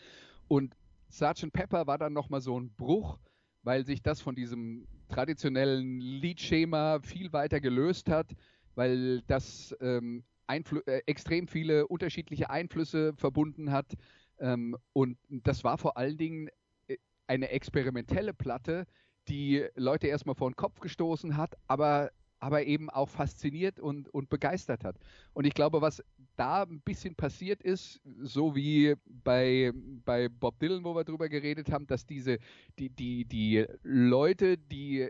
[0.48, 0.74] Und
[1.10, 1.52] Sgt.
[1.52, 3.18] Pepper war dann nochmal so ein Bruch,
[3.62, 8.34] weil sich das von diesem traditionellen Liedschema viel weiter gelöst hat,
[8.74, 13.94] weil das ähm, Einfl äh, extrem viele unterschiedliche Einflüsse verbunden hat.
[14.38, 16.48] Ähm, und das war vor allen Dingen
[16.88, 18.86] äh, eine experimentelle Platte,
[19.28, 24.28] die Leute erstmal vor den Kopf gestoßen hat, aber, aber eben auch fasziniert und, und
[24.28, 24.96] begeistert hat.
[25.32, 26.02] Und ich glaube, was
[26.36, 29.72] da ein bisschen passiert ist, so wie bei,
[30.04, 32.38] bei Bob Dylan, wo wir drüber geredet haben, dass diese,
[32.78, 35.08] die, die, die Leute, die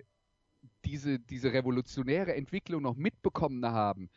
[0.84, 4.08] diese, diese revolutionäre Entwicklung noch mitbekommen haben,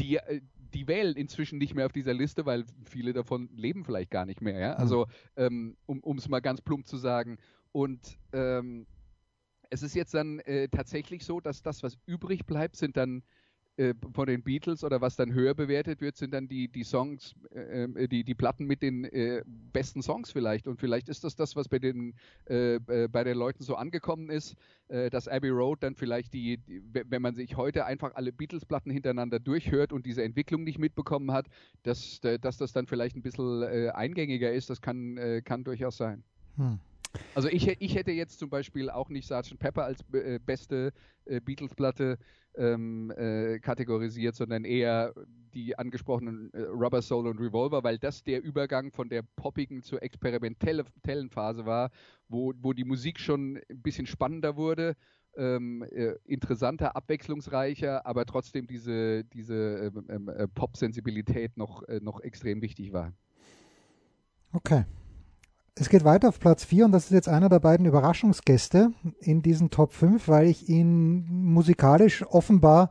[0.00, 0.40] die, äh,
[0.74, 4.40] die wählen inzwischen nicht mehr auf dieser Liste, weil viele davon leben vielleicht gar nicht
[4.40, 4.58] mehr.
[4.58, 4.72] Ja?
[4.74, 4.80] Hm.
[4.80, 7.38] Also, ähm, um es mal ganz plump zu sagen.
[7.72, 8.86] Und ähm,
[9.70, 13.22] es ist jetzt dann äh, tatsächlich so, dass das, was übrig bleibt, sind dann
[14.12, 17.84] von den Beatles oder was dann höher bewertet wird, sind dann die, die Songs, äh,
[17.84, 19.42] äh, die, die Platten mit den äh,
[19.72, 20.66] besten Songs vielleicht.
[20.66, 22.14] Und vielleicht ist das das, was bei den,
[22.48, 24.56] äh, äh, bei den Leuten so angekommen ist,
[25.12, 29.38] dass Abbey Road dann vielleicht die, die, wenn man sich heute einfach alle Beatles-Platten hintereinander
[29.38, 31.46] durchhört und diese Entwicklung nicht mitbekommen hat,
[31.84, 33.62] dass, dass das dann vielleicht ein bisschen
[33.92, 34.68] eingängiger ist.
[34.68, 36.24] Das kann, kann durchaus sein.
[36.56, 36.80] Hm.
[37.34, 39.58] Also ich, ich hätte jetzt zum Beispiel auch nicht Sgt.
[39.58, 40.92] Pepper als äh, beste
[41.24, 42.18] äh, Beatles-Platte
[42.56, 45.14] ähm, äh, kategorisiert, sondern eher
[45.54, 50.02] die angesprochenen äh, Rubber Soul und Revolver, weil das der Übergang von der poppigen zur
[50.02, 51.90] experimentellen Phase war,
[52.28, 54.96] wo, wo die Musik schon ein bisschen spannender wurde,
[55.36, 62.62] ähm, äh, interessanter, abwechslungsreicher, aber trotzdem diese, diese ähm, ähm äh, Pop-Sensibilität noch, noch extrem
[62.62, 63.12] wichtig war.
[64.52, 64.84] Okay.
[65.74, 69.42] Es geht weiter auf Platz 4 und das ist jetzt einer der beiden Überraschungsgäste in
[69.42, 72.90] diesen Top 5, weil ich ihn musikalisch offenbar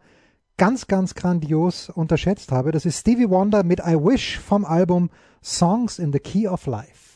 [0.57, 2.71] ganz, ganz grandios unterschätzt habe.
[2.71, 5.09] Das ist Stevie Wonder mit I Wish vom Album
[5.43, 7.09] Songs in the Key of Life.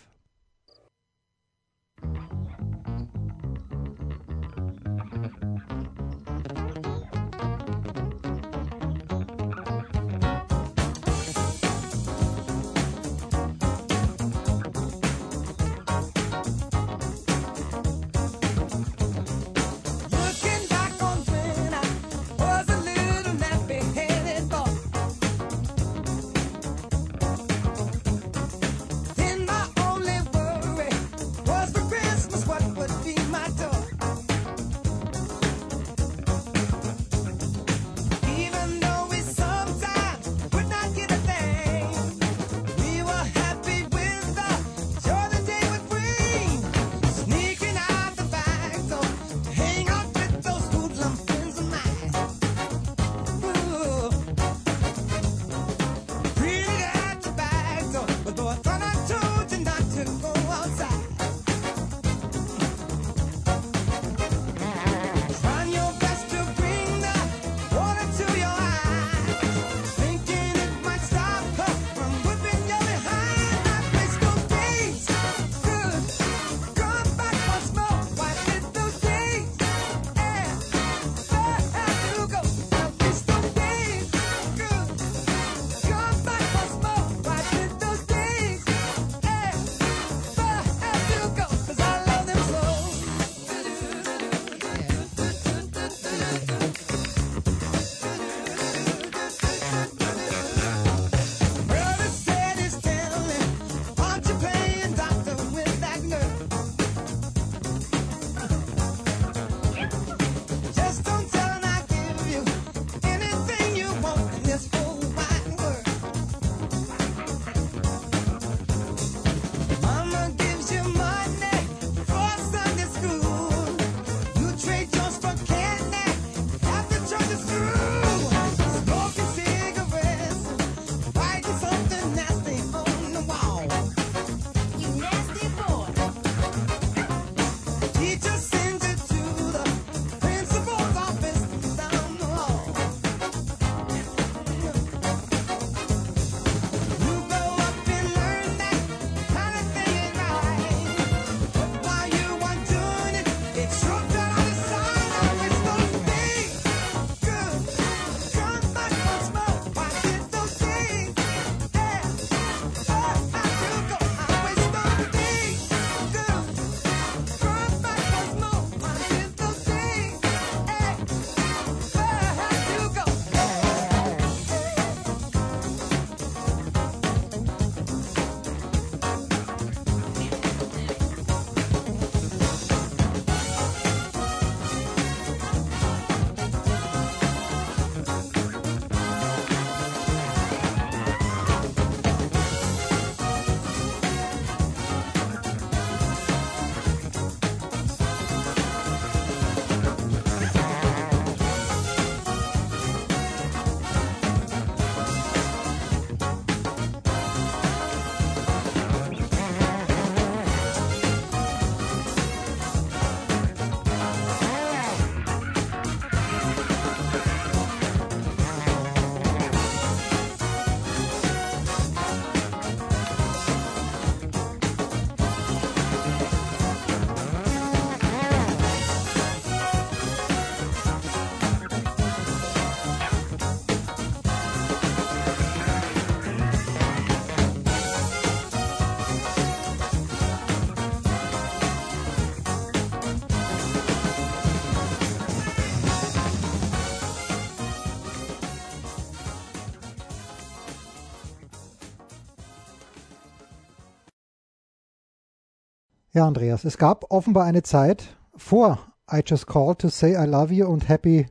[256.16, 258.78] Ja, Andreas, es gab offenbar eine Zeit vor
[259.12, 261.26] I Just Called to Say I Love You und Happy,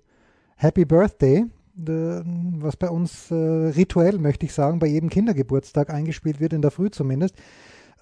[0.57, 1.45] Happy Birthday,
[1.79, 2.23] äh,
[2.59, 6.73] was bei uns äh, rituell, möchte ich sagen, bei jedem Kindergeburtstag eingespielt wird, in der
[6.73, 7.37] Früh zumindest.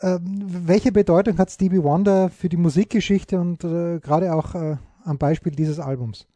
[0.00, 0.22] Ähm,
[0.66, 5.52] welche Bedeutung hat Stevie Wonder für die Musikgeschichte und äh, gerade auch äh, am Beispiel
[5.52, 6.26] dieses Albums?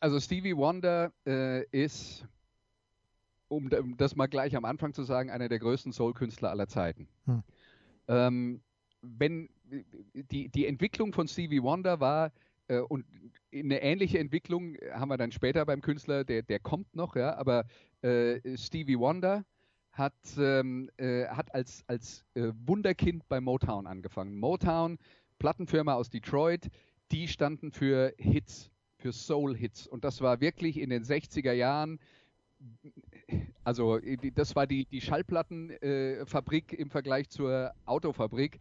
[0.00, 2.26] Also Stevie Wonder äh, ist,
[3.46, 7.06] um, um, das mal gleich am Anfang zu sagen, einer der größten Soul-Künstler aller Zeiten.
[7.26, 7.44] Hm.
[8.08, 8.62] Ähm,
[9.02, 9.48] wenn
[10.12, 12.32] die, die Entwicklung von Stevie Wonder war,
[12.68, 13.04] äh, und
[13.52, 17.64] eine ähnliche Entwicklung haben wir dann später beim Künstler, der, der kommt noch, ja, aber
[18.02, 19.44] äh, Stevie Wonder
[19.92, 24.38] hat, ähm, äh, hat als, als äh, Wunderkind bei Motown angefangen.
[24.38, 24.98] Motown,
[25.38, 26.68] Plattenfirma aus Detroit,
[27.10, 29.86] die standen für Hits, für Soul-Hits.
[29.86, 31.98] Und das war wirklich in den 60er Jahren
[33.64, 33.98] also
[34.34, 38.58] das war die, die Schallplattenfabrik äh, im Vergleich zur Autofabrik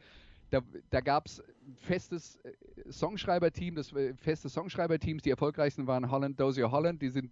[0.49, 1.43] da, da gab es
[1.79, 7.31] festes äh, Songschreiberteam, das äh, feste Songschreiberteams, die erfolgreichsten waren Holland, Dozier Holland, die sind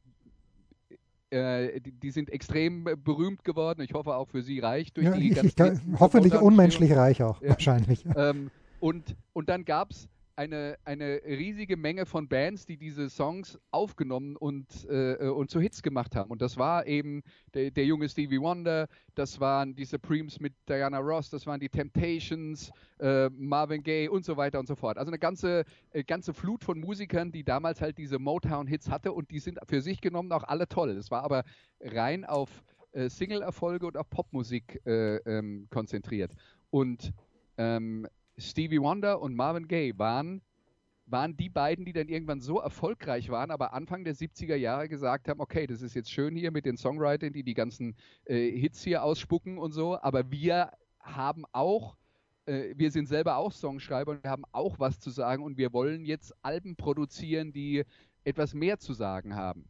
[1.30, 3.82] äh, die, die, sind extrem berühmt geworden.
[3.82, 7.50] Ich hoffe auch für Sie reich durch ja, die kann, Hoffentlich unmenschlich reich auch, ja.
[7.50, 8.06] wahrscheinlich.
[8.16, 13.58] Ähm, und, und dann gab es eine, eine riesige Menge von Bands, die diese Songs
[13.72, 16.30] aufgenommen und, äh, und zu Hits gemacht haben.
[16.32, 17.24] Und das war eben
[17.54, 21.70] der, der, junge Stevie Wonder, das waren die Supremes mit Diana Ross, das waren die
[21.70, 24.98] Temptations, äh, Marvin Gaye und so weiter und so fort.
[24.98, 29.32] Also eine ganze, äh, ganze Flut von Musikern, die damals halt diese Motown-Hits hatte und
[29.32, 30.96] die sind für sich genommen auch alle toll.
[30.96, 31.44] Das war aber
[31.80, 36.34] rein auf äh, Single-Erfolge und auf Popmusik äh, ähm, konzentriert.
[36.72, 37.14] Und
[37.58, 38.08] ähm,
[38.38, 40.42] Stevie Wonder und Marvin Gaye waren,
[41.06, 45.28] waren die beiden, die dann irgendwann so erfolgreich waren, aber Anfang der 70er Jahre gesagt
[45.28, 48.84] haben, okay, das ist jetzt schön hier mit den Songwritern, die die ganzen äh, Hits
[48.84, 51.96] hier ausspucken und so, aber wir haben auch
[52.46, 55.74] äh, wir sind selber auch Songschreiber und wir haben auch was zu sagen und wir
[55.74, 57.84] wollen jetzt Alben produzieren, die
[58.24, 59.70] etwas mehr zu sagen haben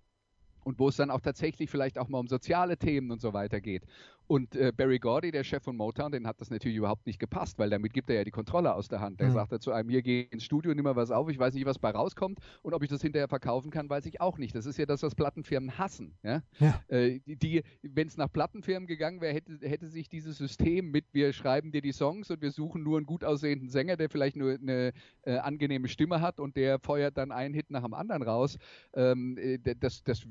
[0.63, 3.61] und wo es dann auch tatsächlich vielleicht auch mal um soziale Themen und so weiter
[3.61, 3.83] geht.
[4.27, 7.59] Und äh, Barry Gordy, der Chef von Motown, den hat das natürlich überhaupt nicht gepasst,
[7.59, 9.19] weil damit gibt er ja die Kontrolle aus der Hand.
[9.19, 9.33] Der mhm.
[9.33, 11.79] sagt zu einem, hier geh ins Studio, nimm mal was auf, ich weiß nicht, was
[11.79, 14.55] bei rauskommt und ob ich das hinterher verkaufen kann, weiß ich auch nicht.
[14.55, 16.17] Das ist ja das, was Plattenfirmen hassen.
[16.23, 16.41] Ja?
[16.59, 16.81] ja.
[16.87, 21.31] Äh, die, wenn es nach Plattenfirmen gegangen wäre, hätte, hätte sich dieses System mit, wir
[21.31, 24.53] schreiben dir die Songs und wir suchen nur einen gut aussehenden Sänger, der vielleicht nur
[24.53, 28.57] eine äh, angenehme Stimme hat und der feuert dann einen Hit nach dem anderen raus.
[28.93, 30.27] Ähm, äh, das, das,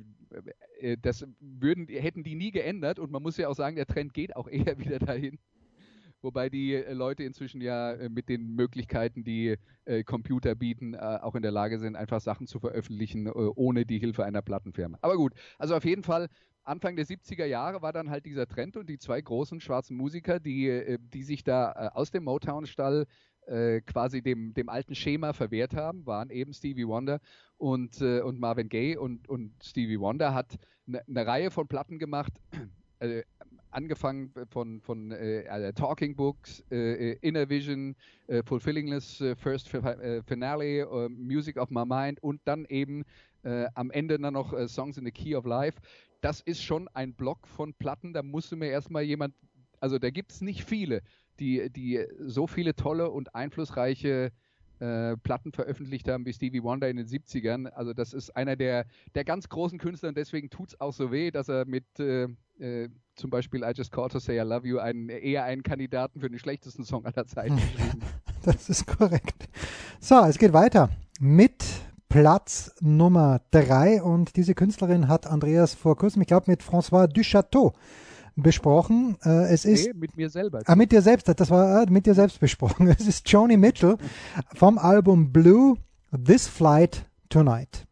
[0.80, 4.14] äh, das würden, hätten die nie geändert und man muss ja auch sagen, der Trend
[4.14, 5.38] geht auch eher wieder dahin.
[6.24, 11.34] Wobei die äh, Leute inzwischen ja äh, mit den Möglichkeiten, die äh, Computer bieten, auch
[11.34, 14.96] in der Lage sind, einfach Sachen zu veröffentlichen, ohne die Hilfe einer Plattenfirma.
[15.02, 16.28] Aber gut, also auf jeden Fall,
[16.62, 20.40] Anfang der 70er Jahre war dann halt dieser Trend und die zwei großen schwarzen Musiker,
[20.40, 23.06] die, die sich da aus dem Motown-Stall
[23.86, 27.20] quasi dem, dem alten Schema verwehrt haben, waren eben Stevie Wonder
[27.58, 28.96] und, und Marvin Gaye.
[28.96, 30.56] Und, und Stevie Wonder hat
[30.86, 32.32] eine ne Reihe von Platten gemacht,
[33.04, 33.22] äh,
[33.74, 37.96] angefangen von, von äh, Talking Books, äh, äh, Inner Vision,
[38.28, 43.04] äh, Fulfillingless äh, First Finale, Music of My Mind und dann eben
[43.74, 45.78] am Ende dann noch Songs in the Key of Life.
[46.22, 49.34] Das ist schon ein Block von Platten, da musste mir erstmal jemand,
[49.80, 51.02] also da gibt es nicht viele,
[51.38, 54.32] die, die so viele tolle und einflussreiche
[54.80, 57.66] äh, Platten veröffentlicht haben wie Stevie Wonder in den 70ern.
[57.68, 61.12] Also das ist einer der, der ganz großen Künstler und deswegen tut es auch so
[61.12, 64.66] weh, dass er mit äh, äh, zum Beispiel I Just Called to Say I Love
[64.66, 67.58] You einen, eher einen Kandidaten für den schlechtesten Song aller Zeiten.
[68.44, 69.48] Das ist korrekt.
[70.00, 71.64] So, es geht weiter mit
[72.10, 77.72] Platz Nummer 3 und diese Künstlerin hat Andreas vor kurzem, ich glaube mit François Duchateau
[78.36, 79.16] besprochen.
[79.24, 80.62] Äh, es ist nee, mit mir selber.
[80.66, 82.88] Ah, mit dir selbst, das war äh, mit dir selbst besprochen.
[82.98, 83.96] Es ist Joni Mitchell
[84.54, 85.76] vom Album Blue
[86.12, 87.86] This Flight Tonight.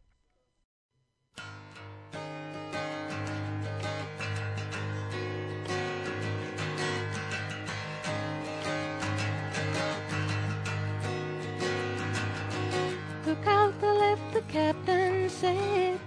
[14.53, 15.99] captain said,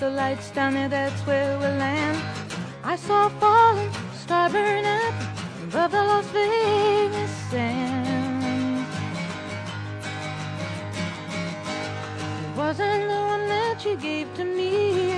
[0.00, 2.41] The lights down there, that's where we'll land.
[2.84, 5.14] I saw a falling, star burn up
[5.62, 8.88] above the Las Vegas sands.
[12.42, 15.14] It wasn't the one that you gave to me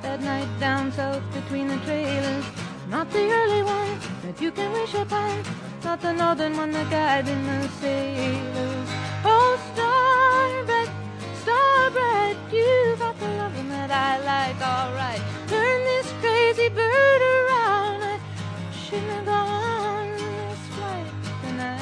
[0.00, 2.46] that night down south between the trailers.
[2.88, 5.42] Not the early one that you can wish upon,
[5.84, 8.88] not the northern one that guided the sailors.
[9.26, 10.90] Oh, star bright
[11.42, 12.36] star bright.
[12.50, 15.33] You got the loving that I like, alright
[16.54, 18.02] crazy bird around.
[18.02, 18.18] I
[18.72, 21.04] shouldn't have gone this way
[21.42, 21.80] tonight.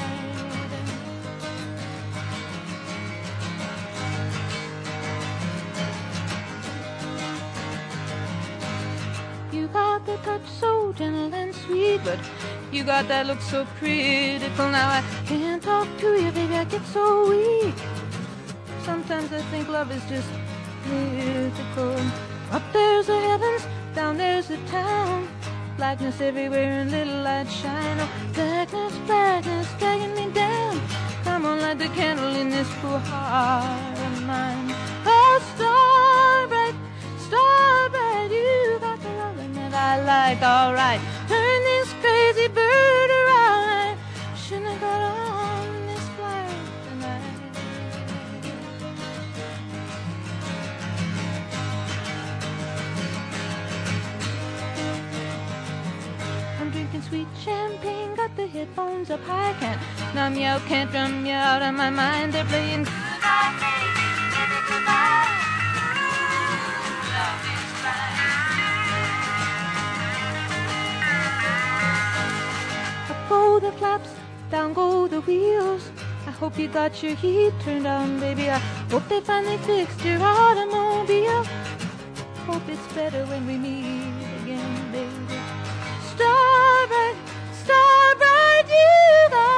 [9.51, 12.19] You got the touch so gentle and sweet, but
[12.71, 14.69] you got that look so critical.
[14.69, 16.55] Now I can't talk to you, baby.
[16.55, 17.75] I get so weak.
[18.83, 20.29] Sometimes I think love is just
[20.83, 21.95] beautiful.
[22.51, 25.27] Up there's the heavens down there's the town.
[25.77, 27.97] Blackness everywhere and little light shine.
[27.99, 30.81] Oh, blackness, blackness, dragging me down.
[31.23, 34.73] Come on, light the candle in this poor heart of mine.
[35.05, 36.75] Oh, star bright,
[37.17, 40.41] star bright, you got the loving that I like.
[40.41, 43.12] All right, turn this crazy bird
[56.93, 59.81] drinking sweet champagne, got the headphones up high, can't
[60.13, 62.33] numb you can't drum you out of my mind.
[62.33, 65.27] They're playing goodbye, baby, baby, goodbye.
[67.13, 68.29] Love is blind.
[73.09, 74.09] Up go the flaps,
[74.51, 75.89] down go the wheels.
[76.27, 78.49] I hope you got your heat turned on, baby.
[78.49, 78.59] I
[78.91, 81.43] hope they finally fixed your automobile.
[82.45, 84.22] Hope it's better when we meet
[88.73, 89.52] you the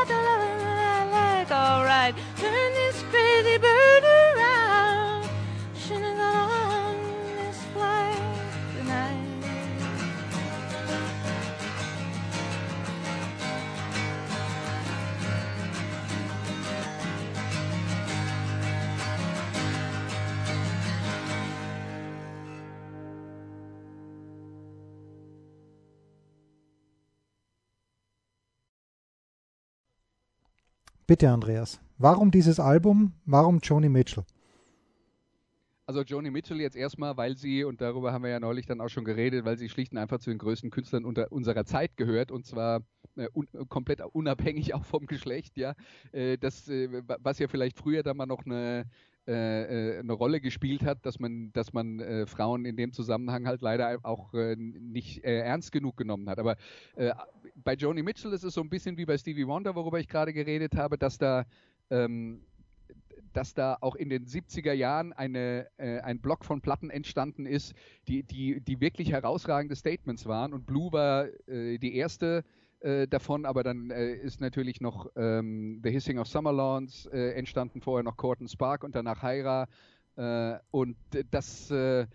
[31.07, 31.79] Bitte, Andreas.
[31.97, 33.13] Warum dieses Album?
[33.25, 34.23] Warum Joni Mitchell?
[35.87, 38.89] Also Joni Mitchell jetzt erstmal, weil sie, und darüber haben wir ja neulich dann auch
[38.89, 42.31] schon geredet, weil sie schlicht und einfach zu den größten Künstlern unter unserer Zeit gehört
[42.31, 42.81] und zwar
[43.17, 45.75] äh, un komplett unabhängig auch vom Geschlecht, ja.
[46.11, 48.85] Äh, das, äh, wa- was ja vielleicht früher da mal noch eine,
[49.27, 53.47] äh, äh, eine Rolle gespielt hat, dass man, dass man äh, Frauen in dem Zusammenhang
[53.47, 56.39] halt leider auch äh, nicht äh, ernst genug genommen hat.
[56.39, 56.57] Aber
[57.55, 60.33] bei Joni Mitchell ist es so ein bisschen wie bei Stevie Wonder, worüber ich gerade
[60.33, 61.45] geredet habe, dass da
[61.89, 62.41] ähm,
[63.35, 67.73] dass da auch in den 70er Jahren eine, äh, ein Block von Platten entstanden ist,
[68.07, 70.53] die, die, die wirklich herausragende Statements waren.
[70.53, 72.43] Und Blue war äh, die erste
[72.81, 77.31] äh, davon, aber dann äh, ist natürlich noch ähm, The Hissing of Summer Lawns äh,
[77.31, 79.67] entstanden, vorher noch Court and Spark und danach Hyra.
[80.17, 80.97] Äh, und
[81.31, 82.07] das, äh,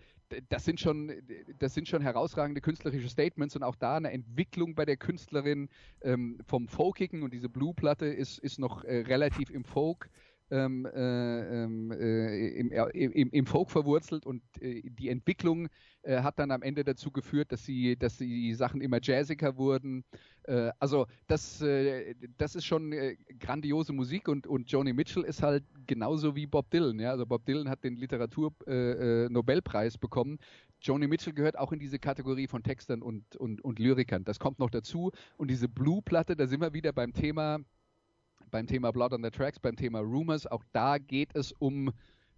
[0.49, 1.11] das, sind schon,
[1.59, 5.69] das sind schon herausragende künstlerische Statements und auch da eine Entwicklung bei der Künstlerin
[6.01, 10.09] ähm, vom Folkigen und diese Blue-Platte ist, ist noch äh, relativ im Folk
[10.51, 15.69] ähm, äh, ähm, äh, im, im, im Folk verwurzelt und äh, die Entwicklung
[16.03, 20.03] hat dann am Ende dazu geführt, dass sie, dass die Sachen immer jazziger wurden.
[20.43, 25.43] Äh, also das, äh, das ist schon äh, grandiose Musik und, und Joni Mitchell ist
[25.43, 26.99] halt genauso wie Bob Dylan.
[26.99, 27.11] Ja?
[27.11, 30.39] Also Bob Dylan hat den Literatur-Nobelpreis äh, Nobelpreis bekommen.
[30.81, 34.23] Joni Mitchell gehört auch in diese Kategorie von Textern und, und, und Lyrikern.
[34.23, 35.11] Das kommt noch dazu.
[35.37, 37.59] Und diese Blue-Platte, da sind wir wieder beim Thema
[38.49, 41.91] beim Thema Blood on the Tracks, beim Thema Rumors, auch da geht es um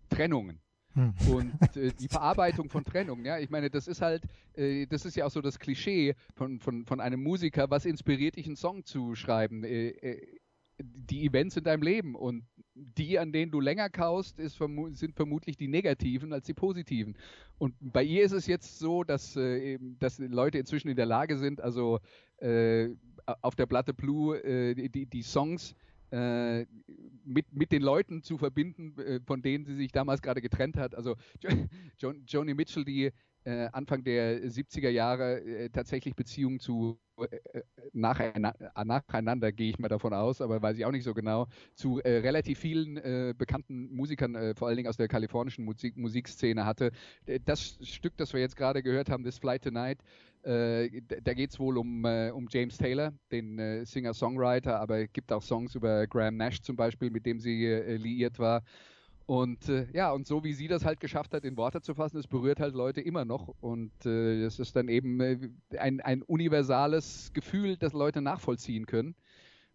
[0.09, 0.61] Trennungen.
[0.93, 1.13] Hm.
[1.31, 4.23] Und äh, die Verarbeitung von Trennungen, ja, ich meine, das ist halt,
[4.55, 8.35] äh, das ist ja auch so das Klischee von, von, von einem Musiker, was inspiriert
[8.35, 9.63] dich, einen Song zu schreiben?
[9.63, 10.39] Äh, äh,
[10.79, 15.15] die Events in deinem Leben und die, an denen du länger kaust, ist vermu sind
[15.15, 17.15] vermutlich die negativen als die positiven.
[17.57, 21.05] Und bei ihr ist es jetzt so, dass, äh, eben, dass Leute inzwischen in der
[21.05, 21.99] Lage sind, also
[22.37, 22.89] äh,
[23.41, 25.75] auf der Platte Blue äh, die, die, die Songs
[26.14, 26.68] äh,
[27.26, 30.93] mit, mit den Leuten zu verbinden, äh, von denen sie sich damals gerade getrennt hat.
[30.93, 31.49] Also jo
[31.99, 33.11] jo Joni Mitchell, die
[33.45, 37.61] äh, Anfang der 70er Jahre äh, tatsächlich Beziehungen zu äh,
[37.93, 38.55] nacheinander,
[38.86, 42.18] nacheinander gehe ich mal davon aus, aber weiß ich auch nicht so genau, zu äh,
[42.18, 46.91] relativ vielen äh, bekannten Musikern, äh, vor allen Dingen aus der kalifornischen Musik Musikszene hatte.
[47.45, 49.99] Das Stück, das wir jetzt gerade gehört haben, This Flight Tonight,
[50.43, 55.13] äh, da geht es wohl um, äh, um James Taylor, den äh, Singer-Songwriter, aber es
[55.13, 58.63] gibt auch Songs über Graham Nash zum Beispiel, mit dem sie äh, liiert war.
[59.25, 62.17] Und äh, ja, und so wie sie das halt geschafft hat, in Worte zu fassen,
[62.17, 63.47] es berührt halt Leute immer noch.
[63.61, 65.21] Und äh, das ist dann eben
[65.77, 69.15] ein, ein universales Gefühl, das Leute nachvollziehen können.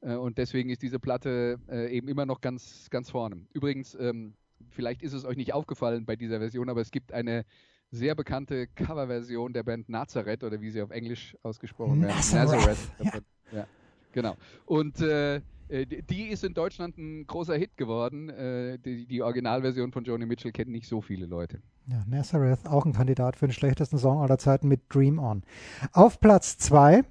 [0.00, 1.58] Und deswegen ist diese Platte
[1.90, 3.48] eben immer noch ganz, ganz vorne.
[3.52, 4.34] Übrigens, ähm,
[4.70, 7.44] vielleicht ist es euch nicht aufgefallen bei dieser Version, aber es gibt eine
[7.90, 12.16] sehr bekannte Coverversion der Band Nazareth oder wie sie auf Englisch ausgesprochen werden.
[12.32, 13.12] Nazareth, Ja.
[13.52, 13.66] ja,
[14.12, 14.36] genau.
[14.66, 18.28] Und äh, die- ist in Deutschland ein großer Hit geworden.
[18.30, 21.60] Äh, die, die Originalversion von Joni Mitchell kennen nicht so viele Leute.
[21.86, 25.42] Ja, Nazareth, auch ein Kandidat für den schlechtesten Song aller Zeiten mit Dream On.
[25.92, 27.02] Auf Platz zwei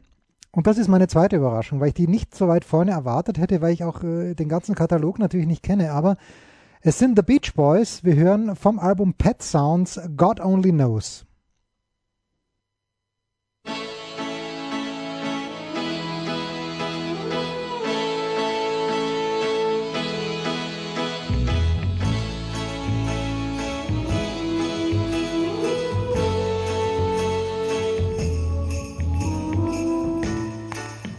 [0.52, 3.62] und das ist meine zweite Überraschung, weil ich die nicht so weit vorne erwartet hätte,
[3.62, 6.18] weil ich auch äh, den ganzen Katalog natürlich nicht kenne, aber
[6.82, 8.04] es sind The Beach Boys.
[8.04, 11.26] Wir hören vom Album Pet Sounds God Only Knows.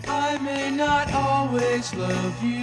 [0.06, 2.62] I may not always love you,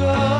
[0.00, 0.39] go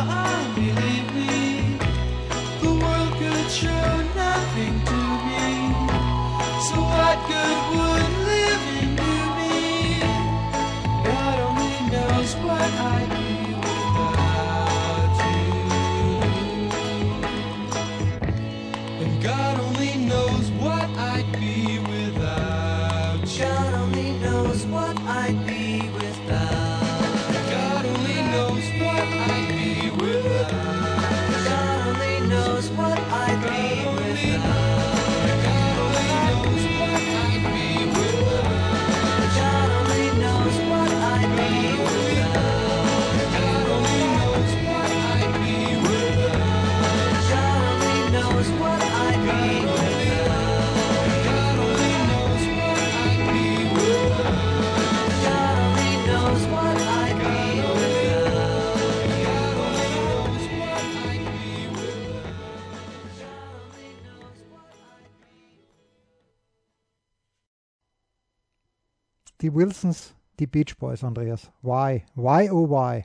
[69.40, 71.50] Die Wilsons, die Beach Boys, Andreas.
[71.62, 72.04] Why?
[72.14, 73.04] Why, oh why?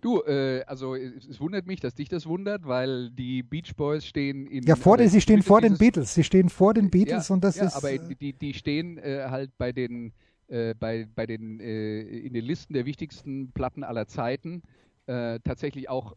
[0.00, 4.04] Du, äh, also es, es wundert mich, dass dich das wundert, weil die Beach Boys
[4.04, 4.64] stehen in.
[4.64, 6.14] Ja, vor also den, sie stehen vor den Beatles.
[6.14, 7.76] Sie stehen vor den Beatles ja, und das ja, ist.
[7.76, 10.12] aber äh, die, die stehen äh, halt bei den,
[10.48, 14.62] äh, bei, bei den, äh, in den Listen der wichtigsten Platten aller Zeiten
[15.06, 16.14] äh, tatsächlich auch,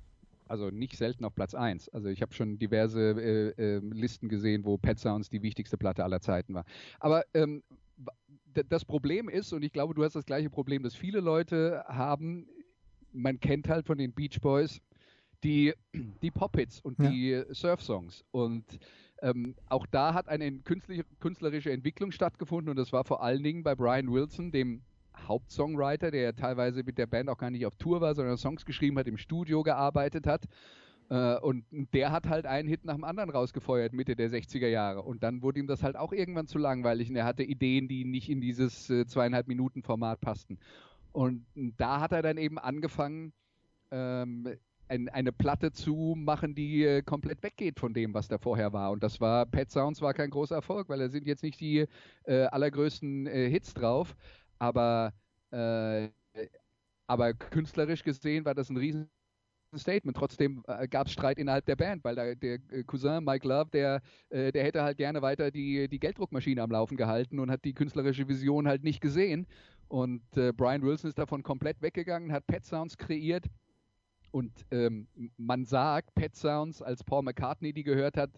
[0.47, 1.89] also nicht selten auf Platz 1.
[1.89, 6.03] Also ich habe schon diverse äh, äh, Listen gesehen, wo Pet Sounds die wichtigste Platte
[6.03, 6.65] aller Zeiten war.
[6.99, 7.63] Aber ähm,
[8.69, 12.47] das Problem ist, und ich glaube, du hast das gleiche Problem, dass viele Leute haben,
[13.11, 14.80] man kennt halt von den Beach Boys
[15.43, 15.73] die,
[16.21, 17.09] die Pop-Hits und Ja.
[17.09, 18.23] die Surf-Songs.
[18.32, 18.63] Und
[19.22, 20.59] ähm, auch da hat eine
[21.20, 24.82] künstlerische Entwicklung stattgefunden und das war vor allen Dingen bei Brian Wilson, dem
[25.15, 28.97] Hauptsongwriter, der teilweise mit der Band auch gar nicht auf Tour war, sondern Songs geschrieben
[28.97, 30.45] hat, im Studio gearbeitet hat.
[31.09, 35.01] Äh, und der hat halt einen Hit nach dem anderen rausgefeuert, Mitte der 60er Jahre.
[35.01, 38.05] Und dann wurde ihm das halt auch irgendwann zu langweilig und er hatte Ideen, die
[38.05, 40.59] nicht in dieses äh, zweieinhalb Minuten Format passten.
[41.11, 43.34] Und da hat er dann eben angefangen,
[43.91, 44.47] ähm,
[44.89, 48.91] ein, eine Platte zu machen, die äh, komplett weggeht von dem, was da vorher war.
[48.91, 51.85] Und das war, Pet Sounds war kein großer Erfolg, weil da sind jetzt nicht die
[52.23, 54.15] äh, allergrößten äh, Hits drauf.
[54.59, 55.13] Aber,
[55.51, 56.09] äh,
[57.07, 59.09] aber künstlerisch gesehen war das ein riesen
[59.75, 60.15] Statement.
[60.15, 64.01] Trotzdem äh, gab es Streit innerhalb der Band, weil da, der Cousin Mike Love, der,
[64.31, 68.27] der hätte halt gerne weiter die, die Gelddruckmaschine am Laufen gehalten und hat die künstlerische
[68.27, 69.45] Vision halt nicht gesehen.
[69.89, 73.45] Und Brian Wilson ist davon komplett weggegangen, hat Pet Sounds kreiert.
[74.32, 75.07] Und ähm,
[75.38, 78.32] man sagt, Pet Sounds, als Paul McCartney die gehört hat,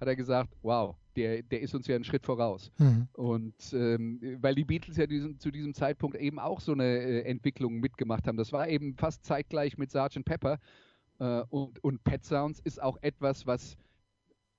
[0.00, 2.70] hat er gesagt, wow, der, der ist uns ja einen Schritt voraus.
[2.78, 3.08] Mhm.
[3.12, 7.22] Und ähm, weil die Beatles ja diesen, zu diesem Zeitpunkt eben auch so eine äh,
[7.22, 8.36] Entwicklung mitgemacht haben.
[8.36, 10.24] Das war eben fast zeitgleich mit Sgt.
[10.24, 10.58] Pepper.
[11.18, 13.76] Äh, und, und Pet Sounds ist auch etwas, was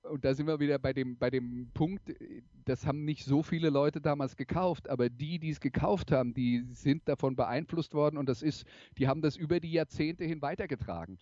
[0.02, 3.42] und da sind wir wieder bei dem, bei dem Punkt, äh, das haben nicht so
[3.42, 8.16] viele Leute damals gekauft, aber die, die es gekauft haben, die sind davon beeinflusst worden
[8.16, 8.64] und das ist,
[8.98, 11.18] die haben das über die Jahrzehnte hin weitergetragen.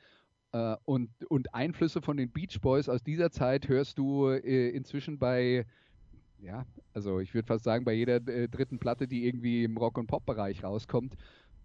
[0.52, 5.18] Äh, und, und Einflüsse von den Beach Boys aus dieser Zeit hörst du äh, inzwischen
[5.18, 5.66] bei,
[6.40, 10.06] ja, also ich würde fast sagen, bei jeder dritten Platte, die irgendwie im Rock- und
[10.06, 11.14] Pop-Bereich rauskommt.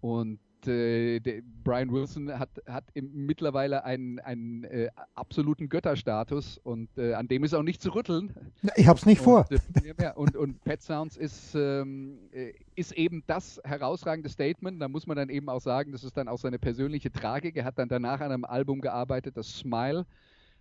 [0.00, 7.14] Und äh, der Brian Wilson hat, hat mittlerweile einen, einen äh, absoluten Götterstatus und äh,
[7.14, 8.32] an dem ist auch nicht zu rütteln.
[8.76, 9.46] Ich hab's nicht vor.
[9.50, 14.80] Und, äh, ja, und, und Pet Sounds ist, ähm, äh, ist eben das herausragende Statement.
[14.80, 17.56] Da muss man dann eben auch sagen, das ist dann auch seine persönliche Tragik.
[17.56, 20.06] Er hat dann danach an einem Album gearbeitet, das Smile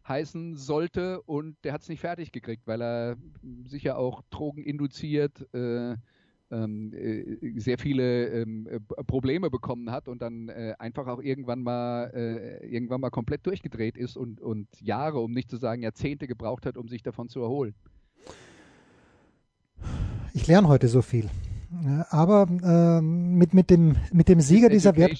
[0.07, 3.17] heißen sollte und der hat es nicht fertig gekriegt, weil er
[3.65, 5.47] sicher auch Drogen induziert.
[5.53, 5.97] Äh, äh,
[7.57, 12.65] sehr viele ähm, äh, Probleme bekommen hat und dann äh, einfach auch irgendwann mal äh,
[12.67, 16.77] irgendwann mal komplett durchgedreht ist und, und Jahre, um nicht zu sagen Jahrzehnte gebraucht hat,
[16.77, 17.75] um sich davon zu erholen.
[20.33, 21.29] Ich lerne heute so viel.
[22.09, 25.11] Aber äh, mit, mit, dem, mit dem Sieger dieser Wert.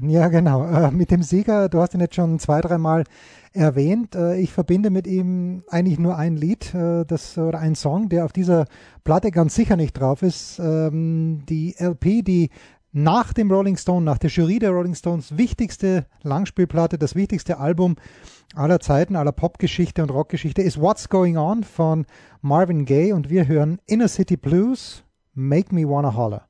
[0.00, 0.66] Ja, genau.
[0.66, 3.04] Äh, mit dem Sieger, du hast ihn jetzt schon zwei, dreimal
[3.52, 4.14] erwähnt.
[4.14, 8.24] Äh, ich verbinde mit ihm eigentlich nur ein Lied, äh, das, oder ein Song, der
[8.24, 8.66] auf dieser
[9.04, 10.58] Platte ganz sicher nicht drauf ist.
[10.58, 12.50] Ähm, die LP, die
[12.92, 17.96] nach dem Rolling Stone, nach der Jury der Rolling Stones wichtigste Langspielplatte, das wichtigste Album
[18.54, 22.04] aller Zeiten, aller Popgeschichte und Rockgeschichte ist What's Going On von
[22.42, 25.04] Marvin Gaye und wir hören Inner City Blues,
[25.40, 26.49] Make Me Wanna Holler.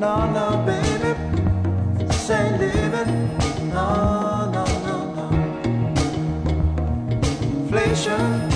[0.00, 1.12] No, no, baby.
[2.06, 3.12] This living.
[3.68, 5.26] No, no, no, no.
[7.42, 8.48] Inflation,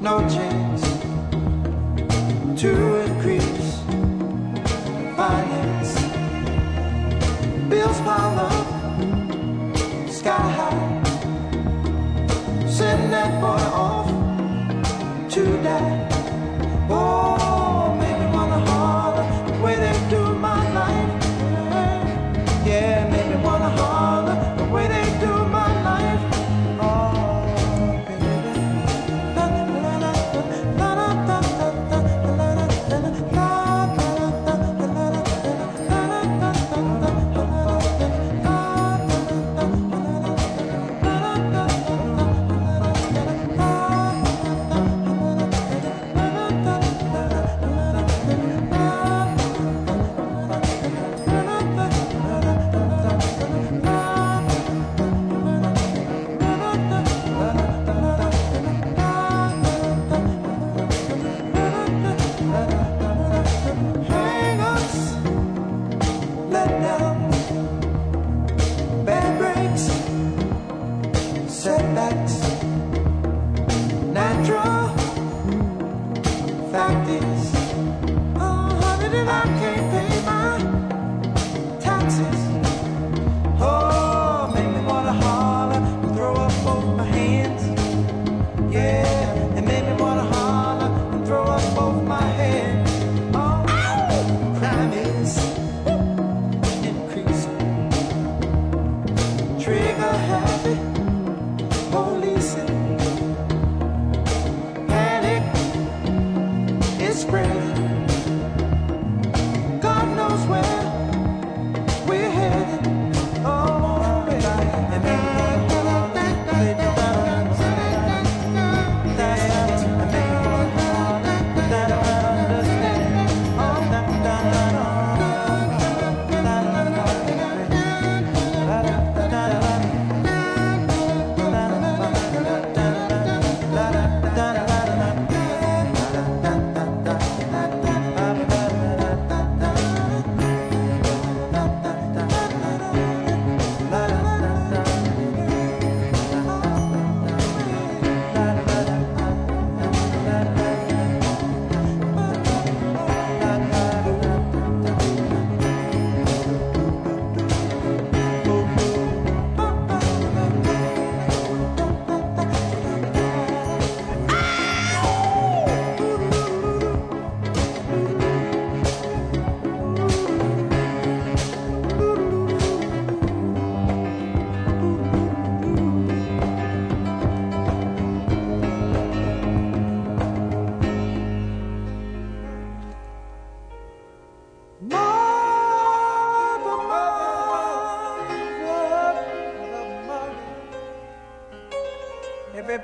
[0.00, 0.82] no chance
[2.62, 2.70] to
[3.04, 3.70] increase
[5.14, 5.92] finance.
[7.68, 8.66] Bills pile up,
[10.08, 11.02] sky high.
[12.66, 14.08] Send that boy off
[15.34, 16.08] to die.
[16.88, 17.55] Oh,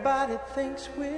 [0.04, 1.11] Everybody thinks we're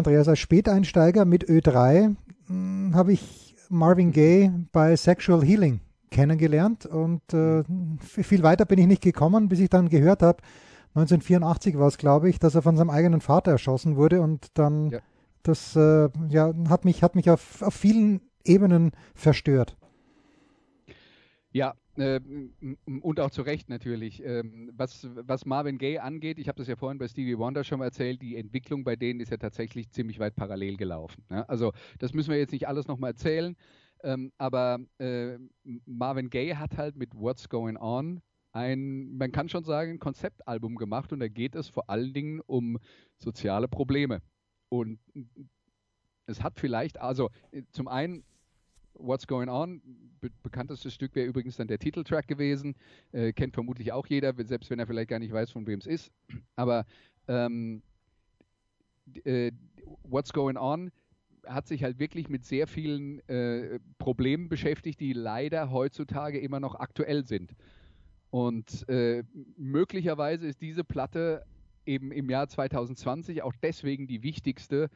[0.00, 2.16] Andreas, als Späteinsteiger mit Ö3
[2.46, 7.62] hm, habe ich Marvin Gaye bei Sexual Healing kennengelernt und äh,
[8.00, 10.38] viel weiter bin ich nicht gekommen, bis ich dann gehört habe,
[10.94, 14.90] 1984 war es, glaube ich, dass er von seinem eigenen Vater erschossen wurde und dann
[14.90, 15.00] Ja.
[15.42, 19.76] das äh, ja, hat mich, hat mich auf, auf vielen Ebenen verstört.
[21.52, 24.22] Ja, und auch zu Recht natürlich.
[24.24, 27.80] Ähm, was, was Marvin Gaye angeht, ich habe das ja vorhin bei Stevie Wonder schon
[27.80, 31.24] mal erzählt, die Entwicklung bei denen ist ja tatsächlich ziemlich weit parallel gelaufen.
[31.28, 31.48] Ne?
[31.48, 33.56] Also das müssen wir jetzt nicht alles nochmal erzählen,
[34.02, 35.38] ähm, aber äh,
[35.84, 38.20] Marvin Gaye hat halt mit What's Going On
[38.52, 42.40] ein, man kann schon sagen, ein Konzeptalbum gemacht und da geht es vor allen Dingen
[42.40, 42.78] um
[43.16, 44.22] soziale Probleme.
[44.68, 44.98] Und
[46.26, 48.24] es hat vielleicht, also äh, zum einen
[49.02, 49.80] What's Going On,
[50.20, 52.74] be bekanntestes Stück wäre übrigens dann der Titeltrack gewesen,
[53.12, 55.86] äh, kennt vermutlich auch jeder, selbst wenn er vielleicht gar nicht weiß, von wem es
[55.86, 56.12] ist.
[56.56, 56.84] Aber
[57.28, 57.82] ähm,
[59.24, 59.52] äh,
[60.02, 60.90] What's Going On
[61.46, 66.74] hat sich halt wirklich mit sehr vielen äh, Problemen beschäftigt, die leider heutzutage immer noch
[66.74, 67.54] aktuell sind.
[68.30, 69.24] Und äh,
[69.56, 71.44] möglicherweise ist diese Platte
[71.86, 74.88] eben im Jahr 2020 auch deswegen die wichtigste,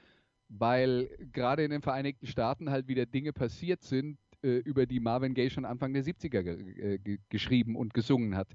[0.48, 5.34] weil gerade in den Vereinigten Staaten halt wieder Dinge passiert sind, äh, über die Marvin
[5.34, 8.48] Gaye schon Anfang der 70er ge äh, ge geschrieben und gesungen hat.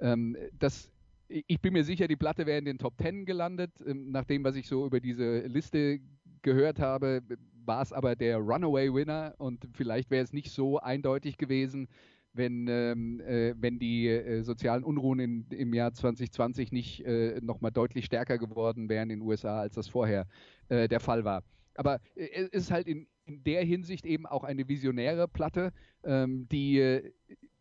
[0.00, 0.90] Ähm, das,
[1.28, 3.72] ich bin mir sicher, die Platte wäre in den Top Ten gelandet.
[3.86, 6.00] Ähm, nach dem, was ich so über diese Liste
[6.42, 7.22] gehört habe,
[7.64, 11.88] war es aber der Runaway-Winner und vielleicht wäre es nicht so eindeutig gewesen,
[12.34, 17.70] wenn, ähm, äh, wenn die äh, sozialen Unruhen in, im Jahr 2020 nicht äh, nochmal
[17.70, 20.26] deutlich stärker geworden wären in den USA, als das vorher
[20.68, 21.42] äh, der Fall war.
[21.74, 25.72] Aber äh, es ist halt in, in der Hinsicht eben auch eine visionäre Platte,
[26.04, 27.12] ähm, die, äh,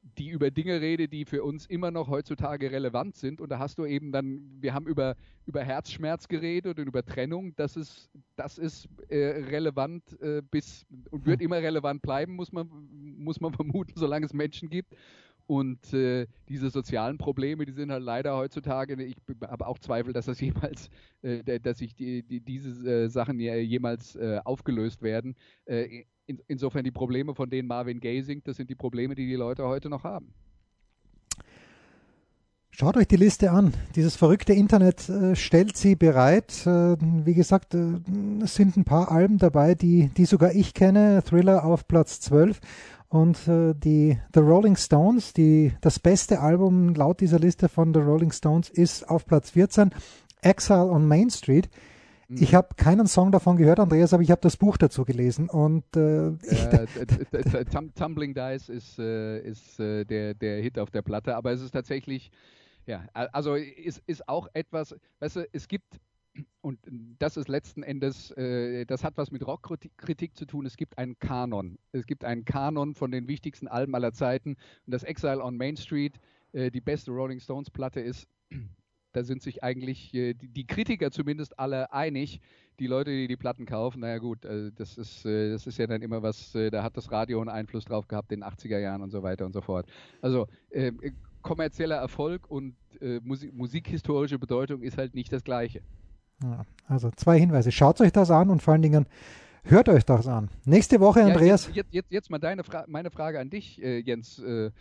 [0.04, 3.40] die über Dinge redet, die für uns immer noch heutzutage relevant sind.
[3.42, 5.16] Und da hast du eben dann, wir haben über,
[5.46, 7.56] über Herzschmerz geredet und über Trennung.
[7.56, 12.68] Das ist, das ist äh, relevant äh, bis und wird immer relevant bleiben, muss man,
[13.18, 14.94] muss man vermuten, solange es Menschen gibt.
[15.46, 19.16] Und äh, diese sozialen Probleme, die sind halt leider heutzutage, ich
[19.46, 20.90] habe auch Zweifel, dass das jemals,
[21.22, 25.36] äh, dass sich die, die, diese äh, Sachen je- jemals äh, aufgelöst werden.
[26.26, 29.36] In, insofern die Probleme, von denen Marvin Gaye singt, das sind die Probleme, die die
[29.36, 30.34] Leute heute noch haben.
[32.76, 33.74] Schaut euch die Liste an.
[33.96, 36.66] Dieses verrückte Internet äh, stellt sie bereit.
[36.66, 38.00] Äh, wie gesagt, äh,
[38.42, 41.22] es sind ein paar Alben dabei, die, die sogar ich kenne.
[41.24, 42.60] Thriller auf Platz 12
[43.14, 48.00] und äh, die The Rolling Stones, die, das beste Album laut dieser Liste von The
[48.00, 49.92] Rolling Stones ist auf Platz 14,
[50.42, 51.70] Exile on Main Street.
[52.40, 55.84] Ich habe keinen Song davon gehört, Andreas, aber ich habe das Buch dazu gelesen und
[55.96, 60.92] äh, ich, Äh, t- Tum- Tumbling Dice ist, äh, ist äh, der, der Hit auf
[60.92, 62.32] der Platte, aber es ist tatsächlich,
[62.86, 66.00] ja, also ist, ist auch etwas, weißt du, es gibt,
[66.62, 66.80] und
[67.20, 71.18] das ist letzten Endes, äh, das hat was mit Rockkritik zu tun, es gibt einen
[71.20, 71.78] Kanon.
[71.92, 74.56] Es gibt einen Kanon von den wichtigsten Alben aller Zeiten
[74.86, 76.20] und das Exile on Main Street,
[76.54, 78.28] äh, die beste Rolling Stones Platte ist,
[79.14, 82.42] da sind sich eigentlich äh, die, Kritiker zumindest alle einig.
[82.80, 85.88] Die Leute, die die Platten kaufen, naja gut, äh, das, ist, äh, das ist ja
[85.88, 89.02] dann immer was, da hat das Radio einen Einfluss drauf gehabt in den 80er Jahren
[89.02, 89.88] und so weiter und so fort.
[90.22, 91.12] Also äh, äh,
[91.44, 95.82] kommerzieller Erfolg und äh, Musik, musikhistorische Bedeutung ist halt nicht das gleiche.
[96.42, 97.72] Ja, also zwei Hinweise.
[97.72, 99.06] Schaut euch das an und vor allen Dingen
[99.64, 100.50] hört euch das an.
[100.66, 101.68] Nächste Woche, Ja, Andreas.
[101.68, 104.72] Jetzt, jetzt, jetzt, jetzt mal deine Fra meine Frage an dich, äh, Jens, äh,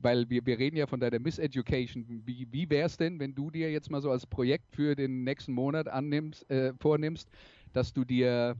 [0.00, 2.04] weil wir, wir reden ja von deiner Miseducation.
[2.24, 5.24] Wie, wie wäre es denn, wenn du dir jetzt mal so als Projekt für den
[5.24, 7.28] nächsten Monat annimmst, äh, vornimmst,
[7.72, 8.56] dass du dir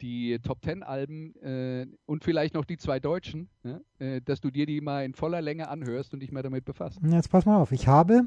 [0.00, 4.50] die Top Ten Alben äh, und vielleicht noch die zwei deutschen, ja, äh, dass du
[4.50, 6.98] dir die mal in voller Länge anhörst und dich mal damit befasst.
[7.06, 7.72] Jetzt pass mal auf.
[7.72, 8.26] Ich habe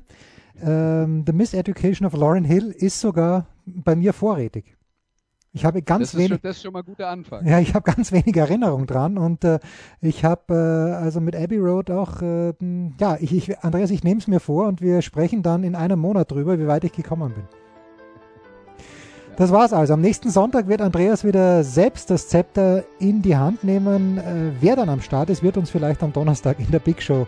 [0.62, 4.77] ähm, The Miseducation of Lauren Hill ist sogar bei mir vorrätig.
[5.58, 6.30] Ich habe ganz wenig.
[6.30, 7.44] schon, das ist schon mal ein guter Anfang.
[7.48, 9.58] Ja, ich habe ganz wenig Erinnerung dran und äh,
[10.02, 14.04] ich habe äh, also mit Abbey Road auch, äh, m, ja, ich, ich, Andreas, ich
[14.04, 16.92] nehme es mir vor und wir sprechen dann in einem Monat drüber, wie weit ich
[16.92, 17.48] gekommen bin.
[19.36, 19.96] Das war's also.
[19.96, 24.20] Am nächsten Sonntag wird Andreas wieder selbst das Zepter in die Hand nehmen.
[24.20, 27.26] Äh, wer dann am Start ist, wird uns vielleicht am Donnerstag in der Big Show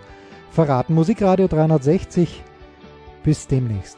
[0.51, 0.93] verraten.
[0.93, 2.43] Musikradio 360.
[3.23, 3.97] Bis demnächst.